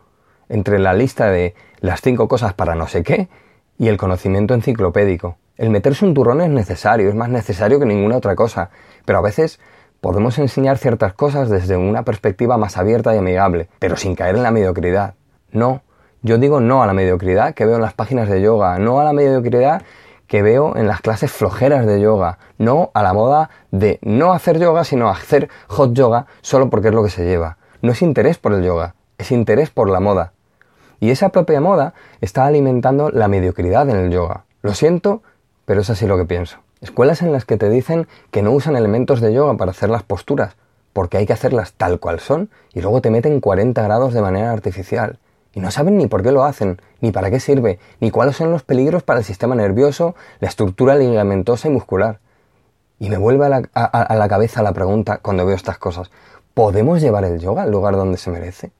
entre 0.50 0.80
la 0.80 0.94
lista 0.94 1.30
de 1.30 1.56
las 1.80 2.02
cinco 2.02 2.28
cosas 2.28 2.54
para 2.54 2.76
no 2.76 2.88
sé 2.88 3.04
qué 3.04 3.30
y 3.78 3.88
el 3.88 3.98
conocimiento 3.98 4.54
enciclopédico. 4.54 5.38
El 5.58 5.70
meterse 5.70 6.06
un 6.06 6.14
turrón 6.14 6.42
es 6.42 6.50
necesario, 6.50 7.10
es 7.10 7.16
más 7.16 7.30
necesario 7.30 7.80
que 7.80 7.86
ninguna 7.86 8.18
otra 8.18 8.36
cosa, 8.36 8.70
pero 9.06 9.20
a 9.20 9.22
veces 9.22 9.60
podemos 10.02 10.38
enseñar 10.38 10.78
ciertas 10.78 11.14
cosas 11.14 11.50
desde 11.50 11.78
una 11.78 12.04
perspectiva 12.04 12.58
más 12.58 12.78
abierta 12.78 13.16
y 13.16 13.18
amigable, 13.18 13.70
pero 13.80 13.96
sin 13.96 14.16
caer 14.16 14.36
en 14.36 14.44
la 14.44 14.52
mediocridad. 14.52 15.16
No, 15.52 15.82
yo 16.22 16.38
digo 16.38 16.60
no 16.60 16.84
a 16.84 16.88
la 16.88 16.94
mediocridad 16.94 17.54
que 17.54 17.66
veo 17.66 17.76
en 17.76 17.82
las 17.82 17.94
páginas 17.94 18.30
de 18.30 18.42
yoga, 18.42 18.78
no 18.80 19.00
a 19.00 19.04
la 19.04 19.14
mediocridad 19.14 19.84
que 20.28 20.42
veo 20.42 20.76
en 20.76 20.88
las 20.88 21.02
clases 21.02 21.32
flojeras 21.32 21.86
de 21.86 22.00
yoga, 22.00 22.38
no 22.58 22.92
a 22.94 23.02
la 23.02 23.14
moda 23.14 23.50
de 23.72 24.00
no 24.04 24.32
hacer 24.32 24.60
yoga, 24.60 24.84
sino 24.84 25.10
hacer 25.10 25.50
hot 25.68 25.94
yoga 25.94 26.28
solo 26.42 26.70
porque 26.70 26.90
es 26.90 26.94
lo 26.94 27.04
que 27.04 27.10
se 27.10 27.26
lleva. 27.26 27.58
No 27.82 27.92
es 27.94 28.02
interés 28.02 28.38
por 28.38 28.54
el 28.54 28.64
yoga, 28.64 28.96
es 29.18 29.32
interés 29.32 29.70
por 29.70 29.90
la 29.90 30.00
moda. 30.00 30.34
Y 31.00 31.12
esa 31.12 31.30
propia 31.30 31.62
moda 31.62 31.94
está 32.22 32.46
alimentando 32.46 33.10
la 33.10 33.28
mediocridad 33.28 33.90
en 33.90 33.96
el 33.96 34.12
yoga. 34.12 34.44
Lo 34.62 34.74
siento, 34.74 35.24
pero 35.66 35.82
es 35.82 35.90
así 35.90 36.06
lo 36.06 36.18
que 36.18 36.26
pienso. 36.26 36.60
Escuelas 36.82 37.22
en 37.22 37.32
las 37.32 37.46
que 37.46 37.58
te 37.58 37.70
dicen 37.70 38.08
que 38.32 38.42
no 38.42 38.52
usan 38.52 38.76
elementos 38.76 39.22
de 39.22 39.34
yoga 39.34 39.56
para 39.56 39.72
hacer 39.72 39.90
las 39.90 40.04
posturas, 40.04 40.58
porque 40.94 41.18
hay 41.18 41.26
que 41.26 41.34
hacerlas 41.34 41.74
tal 41.74 42.00
cual 42.00 42.20
son, 42.20 42.50
y 42.74 42.82
luego 42.82 43.02
te 43.02 43.10
meten 43.10 43.40
40 43.40 43.82
grados 43.82 44.14
de 44.14 44.22
manera 44.22 44.52
artificial. 44.52 45.18
No 45.60 45.72
saben 45.72 45.98
ni 45.98 46.08
por 46.08 46.24
qué 46.24 46.32
lo 46.32 46.44
hacen, 46.44 46.82
ni 47.02 47.12
para 47.12 47.30
qué 47.30 47.40
sirve, 47.40 47.80
ni 48.00 48.12
cuáles 48.12 48.36
son 48.38 48.52
los 48.52 48.64
peligros 48.64 49.04
para 49.04 49.20
el 49.20 49.26
sistema 49.26 49.56
nervioso, 49.56 50.16
la 50.40 50.48
estructura 50.48 50.96
ligamentosa 50.96 51.68
y 51.68 51.72
muscular. 51.72 52.20
Y 52.98 53.10
me 53.10 53.18
vuelve 53.18 53.46
a 53.46 53.50
la, 53.50 53.70
a 53.74 54.16
la 54.16 54.28
cabeza 54.28 54.64
la 54.64 54.74
pregunta 54.74 55.18
cuando 55.18 55.46
veo 55.46 55.56
estas 55.56 55.78
cosas. 55.78 56.12
¿Podemos 56.54 57.02
llevar 57.02 57.26
el 57.26 57.40
yoga 57.40 57.64
al 57.64 57.72
lugar 57.72 57.96
donde 57.96 58.18
se 58.18 58.32
merece? 58.32 58.72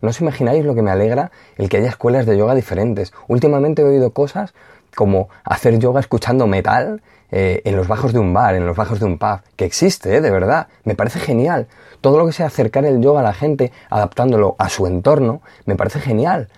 No 0.00 0.10
os 0.10 0.20
imagináis 0.20 0.64
lo 0.64 0.74
que 0.74 0.82
me 0.82 0.90
alegra 0.90 1.30
el 1.56 1.68
que 1.68 1.78
haya 1.78 1.88
escuelas 1.88 2.26
de 2.26 2.36
yoga 2.36 2.54
diferentes. 2.54 3.12
Últimamente 3.28 3.82
he 3.82 3.84
oído 3.84 4.12
cosas 4.12 4.54
como 4.94 5.28
hacer 5.44 5.78
yoga 5.78 6.00
escuchando 6.00 6.46
metal 6.46 7.02
eh, 7.30 7.62
en 7.64 7.76
los 7.76 7.88
bajos 7.88 8.12
de 8.12 8.20
un 8.20 8.32
bar, 8.32 8.54
en 8.54 8.66
los 8.66 8.76
bajos 8.76 9.00
de 9.00 9.06
un 9.06 9.18
pub, 9.18 9.40
que 9.56 9.64
existe, 9.64 10.16
eh, 10.16 10.20
de 10.20 10.30
verdad, 10.30 10.68
me 10.84 10.94
parece 10.94 11.18
genial. 11.18 11.66
Todo 12.00 12.18
lo 12.18 12.26
que 12.26 12.32
sea 12.32 12.46
acercar 12.46 12.84
el 12.84 13.00
yoga 13.00 13.20
a 13.20 13.24
la 13.24 13.34
gente, 13.34 13.72
adaptándolo 13.90 14.54
a 14.58 14.68
su 14.68 14.86
entorno, 14.86 15.40
me 15.66 15.74
parece 15.74 16.00
genial. 16.00 16.48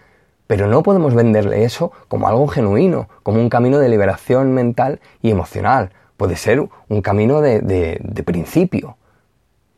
Pero 0.47 0.67
no 0.67 0.83
podemos 0.83 1.15
venderle 1.15 1.65
eso 1.65 1.93
como 2.09 2.29
algo 2.29 2.47
genuino, 2.47 3.09
como 3.23 3.41
un 3.41 3.49
camino 3.49 3.79
de 3.79 3.89
liberación 3.89 4.53
mental 4.53 5.01
y 5.23 5.31
emocional. 5.31 5.91
Puede 6.17 6.37
ser 6.37 6.61
un 6.61 7.03
camino 7.03 7.41
de, 7.41 7.61
de 7.61 8.23
principio. 8.23 8.97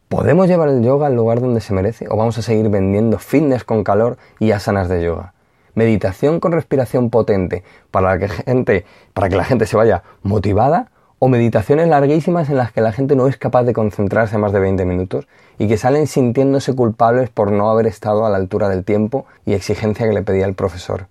¿Podemos 0.09 0.49
llevar 0.49 0.69
el 0.69 0.83
yoga 0.83 1.07
al 1.07 1.17
lugar 1.17 1.41
donde 1.41 1.61
se 1.61 1.75
merece 1.75 2.07
o 2.09 2.17
vamos 2.17 2.38
a 2.38 2.43
seguir 2.43 2.69
vendiendo 2.69 3.19
fitness 3.19 3.65
con 3.65 3.85
calor 3.85 4.17
y 4.38 4.53
asanas 4.53 4.88
de 4.88 5.03
yoga? 5.03 5.35
meditación 5.79 6.41
con 6.41 6.53
respiración 6.53 7.09
potente 7.09 7.62
para 7.91 8.19
que, 8.19 8.29
gente, 8.29 8.85
para 9.15 9.29
que 9.29 9.37
la 9.37 9.45
gente 9.45 9.65
se 9.65 9.77
vaya 9.77 10.03
motivada 10.23 10.91
o 11.21 11.29
meditaciones 11.29 11.88
larguísimas 11.88 12.50
en 12.50 12.57
las 12.57 12.73
que 12.73 12.81
la 12.81 12.93
gente 12.93 13.17
no 13.17 13.29
es 13.29 13.37
capaz 13.37 13.62
de 13.62 13.73
concentrarse 13.73 14.38
más 14.38 14.53
de 14.53 14.59
20 14.59 14.85
minutos 14.85 15.29
y 15.57 15.69
que 15.69 15.77
salen 15.77 16.07
sintiéndose 16.07 16.75
culpables 16.75 17.31
por 17.31 17.53
no 17.53 17.71
haber 17.71 17.87
estado 17.87 18.27
a 18.27 18.31
la 18.31 18.37
altura 18.37 18.69
del 18.69 18.85
tiempo 18.85 19.27
y 19.47 19.55
exigencia 19.55 20.07
que 20.07 20.12
le 20.12 20.23
pedía 20.23 20.47
el 20.47 20.55
profesor. 20.55 21.07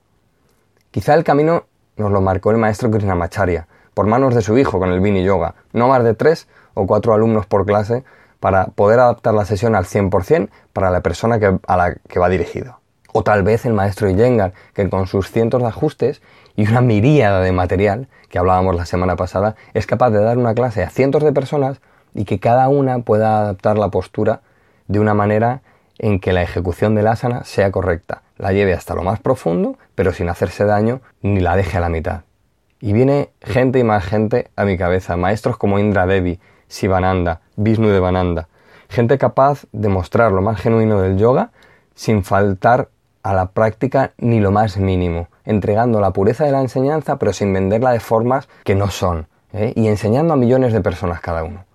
Quizá 0.91 1.13
el 1.13 1.23
camino 1.23 1.63
nos 1.95 2.11
lo 2.11 2.21
marcó 2.21 2.51
el 2.51 2.57
maestro 2.57 2.91
Krishnamacharya, 2.91 3.67
por 3.93 4.05
manos 4.05 4.35
de 4.35 4.41
su 4.41 4.57
hijo 4.57 4.79
con 4.79 4.91
el 4.91 4.99
Vini 4.99 5.23
Yoga, 5.23 5.55
no 5.73 5.87
más 5.87 6.03
de 6.03 6.13
tres 6.13 6.47
o 6.73 6.85
cuatro 6.85 7.13
alumnos 7.13 7.45
por 7.45 7.65
clase 7.65 8.03
para 8.39 8.67
poder 8.67 8.99
adaptar 8.99 9.33
la 9.33 9.45
sesión 9.45 9.75
al 9.75 9.85
100% 9.85 10.49
para 10.73 10.91
la 10.91 11.01
persona 11.01 11.39
que, 11.39 11.57
a 11.65 11.77
la 11.77 11.95
que 11.95 12.19
va 12.19 12.29
dirigido. 12.29 12.79
O 13.13 13.23
tal 13.23 13.43
vez 13.43 13.65
el 13.65 13.73
maestro 13.73 14.09
Iyengar, 14.09 14.53
que 14.73 14.89
con 14.89 15.07
sus 15.07 15.31
cientos 15.31 15.61
de 15.61 15.67
ajustes 15.67 16.21
y 16.55 16.67
una 16.67 16.81
miríada 16.81 17.41
de 17.41 17.51
material, 17.51 18.07
que 18.29 18.37
hablábamos 18.37 18.75
la 18.75 18.85
semana 18.85 19.15
pasada, 19.15 19.55
es 19.73 19.87
capaz 19.87 20.11
de 20.11 20.21
dar 20.21 20.37
una 20.37 20.53
clase 20.53 20.83
a 20.83 20.89
cientos 20.89 21.23
de 21.23 21.31
personas 21.31 21.81
y 22.13 22.25
que 22.25 22.39
cada 22.39 22.67
una 22.69 22.99
pueda 22.99 23.39
adaptar 23.39 23.77
la 23.77 23.89
postura 23.89 24.41
de 24.87 24.99
una 24.99 25.13
manera 25.13 25.61
en 25.99 26.19
que 26.19 26.33
la 26.33 26.43
ejecución 26.43 26.95
del 26.95 27.07
asana 27.07 27.43
sea 27.43 27.71
correcta, 27.71 28.21
la 28.37 28.53
lleve 28.53 28.73
hasta 28.73 28.93
lo 28.93 29.03
más 29.03 29.19
profundo, 29.19 29.77
pero 29.95 30.13
sin 30.13 30.29
hacerse 30.29 30.65
daño 30.65 31.01
ni 31.21 31.39
la 31.39 31.55
deje 31.55 31.77
a 31.77 31.81
la 31.81 31.89
mitad. 31.89 32.21
Y 32.79 32.93
viene 32.93 33.31
gente 33.41 33.79
y 33.79 33.83
más 33.83 34.05
gente 34.05 34.51
a 34.55 34.63
mi 34.65 34.77
cabeza, 34.77 35.17
maestros 35.17 35.57
como 35.57 35.79
Indra 35.79 36.05
Devi, 36.05 36.39
Sivananda, 36.67 37.41
Vishnu 37.55 37.89
Devananda, 37.89 38.47
gente 38.89 39.17
capaz 39.17 39.65
de 39.71 39.89
mostrar 39.89 40.31
lo 40.31 40.41
más 40.41 40.59
genuino 40.59 41.01
del 41.01 41.17
yoga 41.17 41.51
sin 41.95 42.23
faltar 42.23 42.89
a 43.23 43.33
la 43.33 43.47
práctica 43.47 44.13
ni 44.17 44.39
lo 44.39 44.51
más 44.51 44.77
mínimo, 44.77 45.27
entregando 45.45 45.99
la 45.99 46.11
pureza 46.11 46.45
de 46.45 46.51
la 46.51 46.61
enseñanza 46.61 47.17
pero 47.17 47.33
sin 47.33 47.51
venderla 47.51 47.91
de 47.91 47.99
formas 47.99 48.47
que 48.63 48.75
no 48.75 48.89
son, 48.89 49.27
¿eh? 49.53 49.73
y 49.75 49.87
enseñando 49.87 50.33
a 50.33 50.37
millones 50.37 50.73
de 50.73 50.81
personas 50.81 51.21
cada 51.21 51.43
uno. 51.43 51.65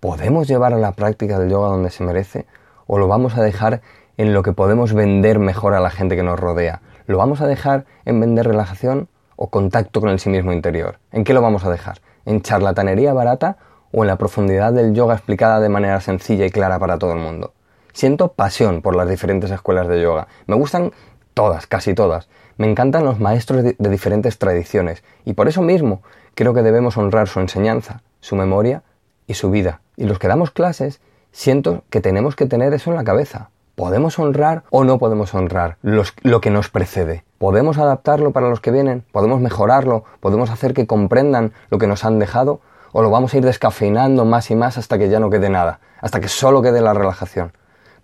¿Podemos 0.00 0.48
llevar 0.48 0.72
a 0.74 0.78
la 0.78 0.92
práctica 0.92 1.38
del 1.38 1.50
yoga 1.50 1.68
donde 1.68 1.90
se 1.90 2.04
merece? 2.04 2.46
¿O 2.86 2.98
lo 2.98 3.08
vamos 3.08 3.36
a 3.36 3.42
dejar 3.42 3.80
en 4.16 4.32
lo 4.32 4.42
que 4.42 4.52
podemos 4.52 4.92
vender 4.92 5.38
mejor 5.38 5.74
a 5.74 5.80
la 5.80 5.90
gente 5.90 6.16
que 6.16 6.22
nos 6.22 6.38
rodea? 6.38 6.80
¿Lo 7.06 7.18
vamos 7.18 7.40
a 7.40 7.46
dejar 7.46 7.86
en 8.04 8.20
vender 8.20 8.46
relajación 8.46 9.08
o 9.36 9.48
contacto 9.48 10.00
con 10.00 10.10
el 10.10 10.18
sí 10.18 10.28
mismo 10.28 10.52
interior? 10.52 10.98
¿En 11.12 11.24
qué 11.24 11.34
lo 11.34 11.42
vamos 11.42 11.64
a 11.64 11.70
dejar? 11.70 11.98
¿En 12.24 12.42
charlatanería 12.42 13.12
barata 13.12 13.56
o 13.96 14.04
en 14.04 14.08
la 14.08 14.16
profundidad 14.16 14.74
del 14.74 14.92
yoga 14.92 15.14
explicada 15.14 15.58
de 15.58 15.70
manera 15.70 16.02
sencilla 16.02 16.44
y 16.44 16.50
clara 16.50 16.78
para 16.78 16.98
todo 16.98 17.14
el 17.14 17.18
mundo? 17.18 17.54
Siento 17.94 18.28
pasión 18.28 18.82
por 18.82 18.94
las 18.94 19.08
diferentes 19.08 19.50
escuelas 19.50 19.88
de 19.88 20.02
yoga. 20.02 20.28
Me 20.46 20.54
gustan 20.54 20.92
todas, 21.32 21.66
casi 21.66 21.94
todas. 21.94 22.28
Me 22.58 22.70
encantan 22.70 23.06
los 23.06 23.20
maestros 23.20 23.64
de, 23.64 23.74
diferentes 23.78 24.36
tradiciones 24.36 25.02
y 25.24 25.32
por 25.32 25.48
eso 25.48 25.62
mismo 25.62 26.02
creo 26.34 26.52
que 26.52 26.60
debemos 26.60 26.98
honrar 26.98 27.26
su 27.26 27.40
enseñanza, 27.40 28.02
su 28.20 28.36
memoria 28.36 28.82
y 29.26 29.32
su 29.32 29.50
vida. 29.50 29.80
Y 29.96 30.04
los 30.04 30.18
que 30.18 30.28
damos 30.28 30.50
clases, 30.50 31.00
siento 31.32 31.82
que 31.88 32.02
tenemos 32.02 32.36
que 32.36 32.44
tener 32.44 32.74
eso 32.74 32.90
en 32.90 32.96
la 32.96 33.04
cabeza. 33.04 33.48
¿Podemos 33.76 34.18
honrar 34.18 34.64
o 34.68 34.84
no 34.84 34.98
podemos 34.98 35.32
honrar 35.32 35.78
lo 35.80 36.40
que 36.42 36.50
nos 36.50 36.68
precede? 36.68 37.24
¿Podemos 37.38 37.78
adaptarlo 37.78 38.32
para 38.32 38.50
los 38.50 38.60
que 38.60 38.72
vienen? 38.72 39.04
¿Podemos 39.10 39.40
mejorarlo? 39.40 40.04
¿Podemos 40.20 40.50
hacer 40.50 40.74
que 40.74 40.86
comprendan 40.86 41.54
lo 41.70 41.78
que 41.78 41.86
nos 41.86 42.04
han 42.04 42.18
dejado? 42.18 42.60
¿O 42.92 43.02
lo 43.02 43.10
vamos 43.10 43.34
a 43.34 43.36
ir 43.36 43.44
descafeinando 43.44 44.24
más 44.24 44.50
y 44.50 44.56
más 44.56 44.78
hasta 44.78 44.98
que 44.98 45.08
ya 45.08 45.20
no 45.20 45.30
quede 45.30 45.48
nada? 45.48 45.80
Hasta 46.00 46.20
que 46.20 46.28
solo 46.28 46.62
quede 46.62 46.80
la 46.80 46.94
relajación. 46.94 47.52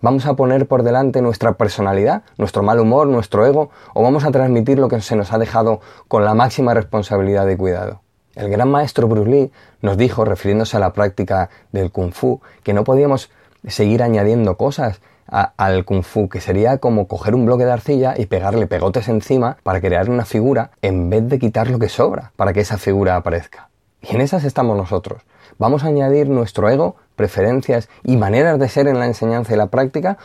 ¿Vamos 0.00 0.26
a 0.26 0.34
poner 0.34 0.66
por 0.66 0.82
delante 0.82 1.22
nuestra 1.22 1.52
personalidad, 1.52 2.22
nuestro 2.36 2.64
mal 2.64 2.80
humor, 2.80 3.06
nuestro 3.06 3.46
ego, 3.46 3.70
o 3.94 4.02
vamos 4.02 4.24
a 4.24 4.32
transmitir 4.32 4.78
lo 4.78 4.88
que 4.88 5.00
se 5.00 5.14
nos 5.14 5.32
ha 5.32 5.38
dejado 5.38 5.80
con 6.08 6.24
la 6.24 6.34
máxima 6.34 6.74
responsabilidad 6.74 7.48
y 7.48 7.56
cuidado? 7.56 8.00
El 8.34 8.48
gran 8.48 8.70
maestro 8.70 9.06
Bruce 9.06 9.30
Lee 9.30 9.52
nos 9.80 9.96
dijo, 9.96 10.24
refiriéndose 10.24 10.76
a 10.76 10.80
la 10.80 10.92
práctica 10.92 11.50
del 11.70 11.92
kung 11.92 12.12
fu, 12.12 12.40
que 12.64 12.72
no 12.72 12.82
podíamos 12.82 13.30
seguir 13.68 14.02
añadiendo 14.02 14.56
cosas 14.56 15.00
al 15.26 15.84
kung 15.84 16.02
fu, 16.02 16.28
que 16.28 16.40
sería 16.40 16.78
como 16.78 17.06
coger 17.06 17.34
un 17.34 17.46
bloque 17.46 17.64
de 17.64 17.72
arcilla 17.72 18.14
y 18.16 18.26
pegarle 18.26 18.66
pegotes 18.66 19.08
encima 19.08 19.58
para 19.62 19.80
crear 19.80 20.10
una 20.10 20.24
figura 20.24 20.72
en 20.82 21.10
vez 21.10 21.28
de 21.28 21.38
quitar 21.38 21.70
lo 21.70 21.78
que 21.78 21.88
sobra 21.88 22.32
para 22.36 22.52
que 22.52 22.60
esa 22.60 22.76
figura 22.76 23.16
aparezca. 23.16 23.68
Y 24.02 24.14
en 24.14 24.20
esas 24.20 24.44
estamos 24.44 24.76
nosotros. 24.76 25.22
Vamos 25.58 25.84
a 25.84 25.88
añadir 25.88 26.28
nuestro 26.28 26.68
ego 26.68 26.96
preferencias 27.14 27.88
y 28.02 28.16
maneras 28.16 28.58
de 28.58 28.68
ser 28.68 28.88
en 28.88 28.98
la 28.98 29.06
enseñanza 29.06 29.54
y 29.54 29.56
la 29.56 29.68
práctica 29.68 30.18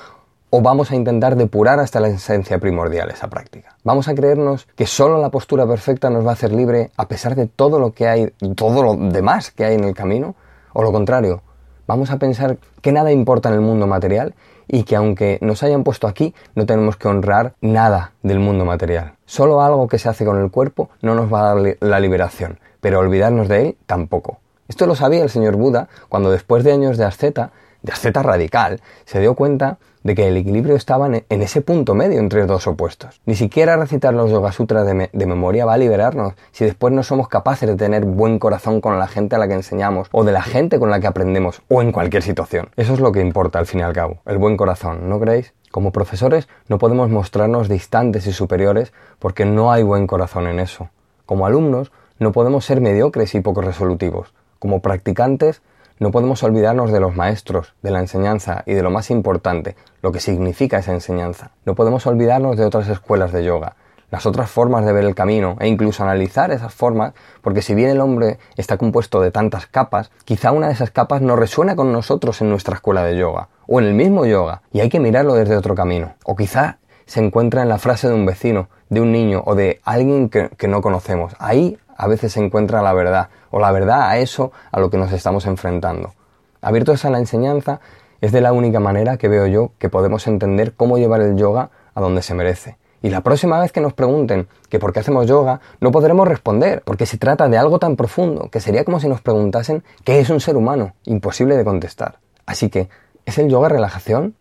o 0.50 0.62
vamos 0.62 0.92
a 0.92 0.96
intentar 0.96 1.36
depurar 1.36 1.80
hasta 1.80 2.00
la 2.00 2.08
esencia 2.08 2.58
primordial 2.58 3.10
esa 3.10 3.30
práctica. 3.30 3.76
Vamos 3.84 4.08
a 4.08 4.16
creernos 4.16 4.68
que 4.76 4.88
solo 4.88 5.20
la 5.22 5.30
postura 5.30 5.68
perfecta 5.68 6.10
nos 6.10 6.26
va 6.26 6.32
a 6.32 6.34
hacer 6.34 6.54
libre 6.54 6.92
a 6.96 7.08
pesar 7.08 7.36
de 7.36 7.48
todo 7.48 7.80
lo 7.80 7.92
que 7.92 8.08
hay, 8.08 8.34
todo 8.56 8.82
lo 8.82 8.96
demás 8.96 9.52
que 9.52 9.66
hay 9.66 9.76
en 9.76 9.84
el 9.84 9.94
camino, 9.94 10.36
o 10.74 10.84
lo 10.84 10.92
contrario, 10.92 11.42
vamos 11.86 12.12
a 12.12 12.18
pensar 12.18 12.58
que 12.82 12.92
nada 12.92 13.12
importa 13.12 13.50
en 13.50 13.56
el 13.56 13.62
mundo 13.62 13.88
material 13.88 14.36
y 14.68 14.84
que 14.84 14.96
aunque 14.96 15.38
nos 15.42 15.64
hayan 15.64 15.84
puesto 15.84 16.08
aquí, 16.08 16.34
no 16.56 16.66
tenemos 16.66 16.98
que 16.98 17.08
honrar 17.08 17.54
nada 17.62 18.14
del 18.24 18.40
mundo 18.40 18.66
material. 18.66 19.14
Solo 19.26 19.62
algo 19.62 19.88
que 19.88 20.00
se 20.00 20.10
hace 20.10 20.26
con 20.26 20.42
el 20.42 20.52
cuerpo 20.52 20.90
no 21.02 21.16
nos 21.16 21.32
va 21.32 21.42
a 21.42 21.56
dar 21.56 21.78
la 21.80 22.00
liberación, 22.00 22.60
pero 22.82 23.00
olvidarnos 23.00 23.48
de 23.48 23.68
él 23.68 23.78
tampoco. 23.86 24.40
Esto 24.68 24.86
lo 24.86 24.96
sabía 24.96 25.24
el 25.24 25.30
señor 25.30 25.56
Buda 25.56 25.88
cuando 26.10 26.30
después 26.32 26.64
de 26.64 26.74
años 26.74 26.98
de 26.98 27.06
asceta, 27.06 27.52
de 27.82 27.94
asceta 27.94 28.22
radical, 28.24 28.82
se 29.06 29.20
dio 29.20 29.36
cuenta 29.36 29.78
de 30.04 30.16
que 30.16 30.28
el 30.28 30.38
equilibrio 30.38 30.76
estaba 30.76 31.08
en 31.08 31.42
ese 31.42 31.62
punto 31.62 31.94
medio 31.94 32.20
entre 32.20 32.46
dos 32.46 32.66
opuestos. 32.66 33.20
Ni 33.26 33.36
siquiera 33.36 33.76
recitar 33.76 34.14
los 34.14 34.32
Yoga 34.32 34.54
Sutras 34.54 34.86
de, 34.86 35.10
de, 35.12 35.26
memoria 35.26 35.66
va 35.66 35.74
a 35.74 35.78
liberarnos 35.78 36.34
si 36.52 36.64
después 36.64 36.94
no 36.94 37.04
somos 37.04 37.28
capaces 37.28 37.68
de 37.68 37.76
tener 37.76 38.06
buen 38.06 38.40
corazón 38.40 38.80
con 38.80 38.98
la 39.00 39.08
gente 39.08 39.36
a 39.36 39.40
la 39.40 39.50
que 39.50 39.56
enseñamos 39.56 40.08
o 40.12 40.24
de 40.24 40.32
la 40.32 40.42
gente 40.42 40.80
con 40.80 40.90
la 40.90 41.02
que 41.02 41.08
aprendemos 41.08 41.62
o 41.68 41.82
en 41.82 41.92
cualquier 41.92 42.24
situación. 42.24 42.70
Eso 42.78 42.94
es 42.94 43.02
lo 43.02 43.12
que 43.12 43.20
importa 43.20 43.60
al 43.60 43.66
fin 43.66 43.82
y 43.82 43.84
al 43.84 43.92
cabo, 43.92 44.20
el 44.26 44.38
buen 44.38 44.56
corazón, 44.56 45.10
¿no 45.10 45.20
creéis? 45.20 45.54
Como 45.72 45.92
profesores 45.92 46.48
no 46.70 46.78
podemos 46.78 47.10
mostrarnos 47.10 47.68
distantes 47.68 48.28
y 48.28 48.32
superiores 48.32 48.94
porque 49.20 49.44
no 49.44 49.74
hay 49.74 49.84
buen 49.84 50.08
corazón 50.08 50.48
en 50.48 50.62
eso. 50.62 50.90
Como 51.26 51.46
alumnos 51.46 51.92
no 52.20 52.32
podemos 52.32 52.66
ser 52.66 52.82
mediocres 52.82 53.36
y 53.36 53.42
poco 53.42 53.62
resolutivos 53.62 54.34
como 54.60 54.82
practicantes, 54.82 55.62
no 56.00 56.12
podemos 56.12 56.44
olvidarnos 56.44 56.92
de 56.92 57.00
los 57.00 57.16
maestros, 57.16 57.74
de 57.82 57.92
la 57.92 58.00
enseñanza 58.00 58.64
y 58.66 58.74
de 58.74 58.84
lo 58.84 58.92
más 58.92 59.10
importante, 59.10 59.76
lo 60.02 60.12
que 60.12 60.20
significa 60.20 60.78
esa 60.78 60.94
enseñanza. 60.94 61.52
No 61.66 61.76
podemos 61.76 62.06
olvidarnos 62.06 62.56
de 62.58 62.66
otras 62.66 62.88
escuelas 62.88 63.32
de 63.32 63.44
yoga, 63.44 63.76
las 64.12 64.26
otras 64.26 64.50
formas 64.50 64.86
de 64.86 64.94
ver 64.94 65.04
el 65.04 65.16
camino 65.16 65.58
e 65.60 65.68
incluso 65.68 66.04
analizar 66.04 66.52
esas 66.52 66.74
formas, 66.74 67.14
porque 67.42 67.62
si 67.62 67.74
bien 67.74 67.90
el 67.90 68.00
hombre 68.00 68.38
está 68.56 68.78
compuesto 68.78 69.22
de 69.22 69.32
tantas 69.32 69.66
capas, 69.66 70.12
quizá 70.24 70.52
una 70.52 70.68
de 70.68 70.74
esas 70.74 70.92
capas 70.92 71.22
no 71.22 71.36
resuena 71.36 71.76
con 71.76 71.92
nosotros 71.92 72.42
en 72.42 72.50
nuestra 72.50 72.76
escuela 72.76 73.04
de 73.04 73.18
yoga, 73.18 73.50
o 73.68 73.80
en 73.80 73.88
el 73.88 73.94
mismo 73.96 74.26
yoga, 74.26 74.62
y 74.72 74.82
hay 74.82 74.90
que 74.90 75.00
mirarlo 75.00 75.34
desde 75.34 75.58
otro 75.58 75.76
camino. 75.76 76.14
O 76.24 76.36
quizá 76.36 76.78
se 77.06 77.24
encuentra 77.24 77.64
en 77.64 77.70
la 77.70 77.80
frase 77.80 78.08
de 78.08 78.14
un 78.14 78.26
vecino, 78.26 78.70
de 78.90 79.02
un 79.02 79.12
niño 79.12 79.42
o 79.46 79.56
de 79.56 79.82
alguien 79.84 80.30
que, 80.30 80.50
que 80.58 80.68
no 80.68 80.82
conocemos. 80.82 81.36
Ahí 81.40 81.78
a 81.98 82.08
veces 82.08 82.34
se 82.34 82.40
encuentra 82.40 82.82
la 82.82 82.94
verdad, 82.94 83.30
o 83.52 83.60
la 83.60 83.72
verdad 83.72 84.10
a 84.10 84.18
eso 84.18 84.52
a 84.72 84.80
lo 84.80 84.90
que 84.90 84.98
nos 84.98 85.12
estamos 85.12 85.46
enfrentando. 85.46 86.14
Abiertos 86.62 87.04
a 87.06 87.10
la 87.10 87.20
enseñanza 87.20 87.80
es 88.22 88.32
de 88.32 88.42
la 88.42 88.54
única 88.54 88.80
manera 88.80 89.18
que 89.18 89.28
veo 89.28 89.48
yo 89.48 89.72
que 89.78 89.90
podemos 89.90 90.28
entender 90.28 90.74
cómo 90.74 90.98
llevar 90.98 91.22
el 91.22 91.36
yoga 91.36 91.70
a 91.94 92.02
donde 92.02 92.22
se 92.22 92.34
merece. 92.34 92.78
Y 93.02 93.10
la 93.10 93.22
próxima 93.22 93.60
vez 93.60 93.72
que 93.72 93.82
nos 93.82 93.94
pregunten 93.94 94.48
que 94.70 94.80
por 94.80 94.92
qué 94.92 95.02
hacemos 95.02 95.28
yoga, 95.28 95.62
no 95.80 95.92
podremos 95.92 96.28
responder, 96.28 96.82
porque 96.84 97.06
se 97.06 97.18
trata 97.18 97.48
de 97.48 97.58
algo 97.58 97.78
tan 97.78 97.96
profundo 97.96 98.50
que 98.50 98.60
sería 98.60 98.84
como 98.84 99.00
si 99.00 99.08
nos 99.08 99.22
preguntasen 99.22 99.84
qué 100.04 100.20
es 100.20 100.30
un 100.30 100.40
ser 100.40 100.58
humano, 100.58 100.96
imposible 101.06 101.56
de 101.56 101.64
contestar. 101.64 102.20
Así 102.46 102.70
que, 102.70 102.90
¿es 103.26 103.38
el 103.38 103.50
yoga 103.50 103.70
relajación? 103.70 104.36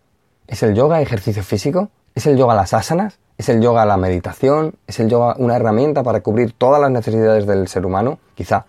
¿Es 0.46 0.62
el 0.62 0.74
yoga 0.74 1.02
ejercicio 1.02 1.42
físico? 1.42 1.90
¿Es 2.14 2.26
el 2.26 2.36
yoga 2.36 2.54
las 2.54 2.72
asanas? 2.72 3.18
¿Es 3.38 3.50
el 3.50 3.60
yoga 3.60 3.84
la 3.84 3.98
meditación? 3.98 4.76
¿Es 4.86 4.98
el 4.98 5.10
yoga 5.10 5.34
una 5.36 5.56
herramienta 5.56 6.02
para 6.02 6.20
cubrir 6.20 6.52
todas 6.52 6.80
las 6.80 6.90
necesidades 6.90 7.46
del 7.46 7.68
ser 7.68 7.84
humano? 7.84 8.18
Quizá. 8.34 8.64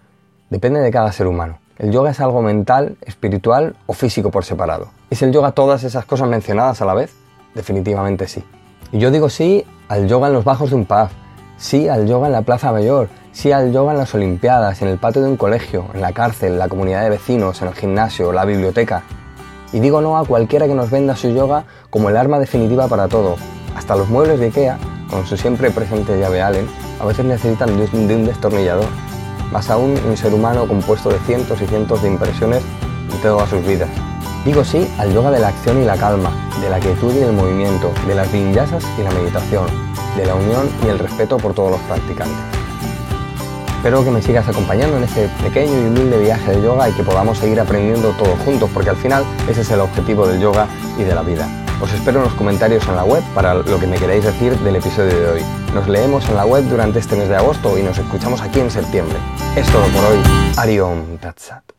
Depende 0.50 0.82
de 0.82 0.92
cada 0.92 1.14
ser 1.14 1.28
humano. 1.28 1.60
¿El 1.78 1.92
yoga 1.92 2.12
es 2.12 2.20
algo 2.20 2.42
mental, 2.42 2.98
espiritual 3.06 3.78
o 3.86 3.94
físico 3.94 4.30
por 4.30 4.44
separado? 4.44 4.90
¿Es 5.10 5.22
el 5.22 5.32
yoga 5.32 5.54
todas 5.54 5.86
esas 5.86 6.04
cosas 6.04 6.28
mencionadas 6.28 6.82
a 6.82 6.86
la 6.86 6.94
vez? 6.94 7.14
Definitivamente 7.56 8.28
sí. 8.28 8.44
Y 8.92 9.00
yo 9.00 9.10
digo 9.10 9.30
sí 9.30 9.66
al 9.88 10.10
yoga 10.10 10.28
en 10.28 10.34
los 10.34 10.44
bajos 10.44 10.72
de 10.72 10.76
un 10.76 10.86
pub, 10.86 11.08
sí 11.58 11.88
al 11.88 12.06
yoga 12.06 12.28
en 12.28 12.34
la 12.34 12.42
Plaza 12.42 12.74
Mayor, 12.74 13.08
sí 13.32 13.54
al 13.54 13.72
yoga 13.72 13.94
en 13.94 14.00
las 14.00 14.14
Olimpiadas, 14.16 14.82
en 14.82 14.90
el 14.90 14.98
patio 14.98 15.22
de 15.22 15.30
un 15.30 15.38
colegio, 15.38 15.86
en 15.94 16.02
la 16.02 16.12
cárcel, 16.12 16.54
en 16.54 16.60
la 16.60 16.68
comunidad 16.68 17.04
de 17.04 17.10
vecinos, 17.12 17.62
en 17.62 17.70
el 17.70 17.74
gimnasio, 17.74 18.34
la 18.34 18.44
biblioteca. 18.44 19.04
Y 19.72 19.80
digo 19.80 20.02
no 20.02 20.18
a 20.18 20.26
cualquiera 20.26 20.68
que 20.68 20.76
nos 20.76 20.92
venda 20.92 21.16
su 21.16 21.30
yoga 21.30 21.64
como 21.90 22.10
el 22.10 22.18
arma 22.18 22.38
definitiva 22.38 22.90
para 22.90 23.08
todo. 23.08 23.38
Hasta 23.78 23.96
los 23.96 24.10
muebles 24.10 24.40
de 24.40 24.48
Ikea, 24.48 24.80
con 25.08 25.28
su 25.28 25.38
siempre 25.38 25.70
presente 25.70 26.20
llave 26.20 26.42
Allen, 26.42 26.68
a 27.00 27.06
veces 27.06 27.26
necesitan 27.26 27.78
de 27.78 28.16
un 28.16 28.26
destornillador. 28.26 28.88
Más 29.52 29.70
aún 29.70 29.96
un 30.10 30.18
ser 30.18 30.34
humano 30.34 30.68
compuesto 30.68 31.10
de 31.10 31.20
cientos 31.20 31.62
y 31.62 31.68
cientos 31.68 32.02
de 32.02 32.10
impresiones 32.10 32.64
de 33.12 33.18
todas 33.22 33.48
sus 33.50 33.66
vidas. 33.66 33.88
Digo 34.44 34.66
sí 34.66 34.90
al 34.98 35.14
yoga 35.14 35.30
de 35.30 35.40
la 35.40 35.50
acción 35.50 35.80
y 35.80 35.86
la 35.86 35.96
calma, 35.96 36.32
de 36.60 36.72
la 36.72 36.80
quietud 36.80 37.14
y 37.14 37.20
el 37.20 37.34
movimiento, 37.34 37.92
de 38.08 38.16
las 38.16 38.32
vinyasas 38.32 38.84
y 38.98 39.04
la 39.04 39.12
meditación, 39.12 39.68
de 40.18 40.26
la 40.26 40.34
unión 40.34 40.68
y 40.84 40.88
el 40.88 40.98
respeto 40.98 41.38
por 41.38 41.54
todos 41.54 41.72
los 41.72 41.82
practicantes. 41.82 42.36
Espero 43.78 44.04
que 44.04 44.10
me 44.10 44.24
sigas 44.24 44.50
acompañando 44.50 44.98
en 44.98 45.04
este 45.04 45.30
pequeño 45.44 45.72
y 45.72 45.86
humilde 45.86 46.18
viaje 46.18 46.56
de 46.56 46.64
yoga 46.64 46.90
y 46.90 46.94
que 46.94 47.04
podamos 47.04 47.38
seguir 47.38 47.60
aprendiendo 47.60 48.10
todos 48.18 48.40
juntos, 48.40 48.72
porque 48.74 48.90
al 48.90 48.98
final 48.98 49.24
ese 49.48 49.62
es 49.62 49.70
el 49.70 49.82
objetivo 49.82 50.28
del 50.28 50.42
yoga 50.42 50.68
y 50.98 51.04
de 51.04 51.14
la 51.14 51.22
vida. 51.22 51.67
Os 51.82 51.94
espero 51.94 52.20
en 52.20 52.26
los 52.26 52.34
comentarios 52.34 52.88
en 52.88 52.96
la 52.96 53.04
web 53.04 53.24
para 53.36 53.54
lo 53.54 53.80
que 53.80 53.86
me 53.86 53.98
queráis 53.98 54.24
decir 54.24 54.58
del 54.60 54.78
episodio 54.78 55.16
de 55.16 55.30
hoy. 55.30 55.42
Nos 55.76 55.88
leemos 55.88 56.28
en 56.28 56.36
la 56.36 56.46
web 56.46 56.64
durante 56.64 57.00
este 57.00 57.16
mes 57.16 57.30
de 57.30 57.36
agosto 57.36 57.78
y 57.78 57.84
nos 57.84 57.98
escuchamos 57.98 58.42
aquí 58.42 58.60
en 58.60 58.72
septiembre. 58.72 59.18
Es 59.56 59.68
todo 59.68 59.86
por 59.88 60.04
hoy. 60.06 60.18
Ariom 60.58 61.18
Tatsat. 61.20 61.77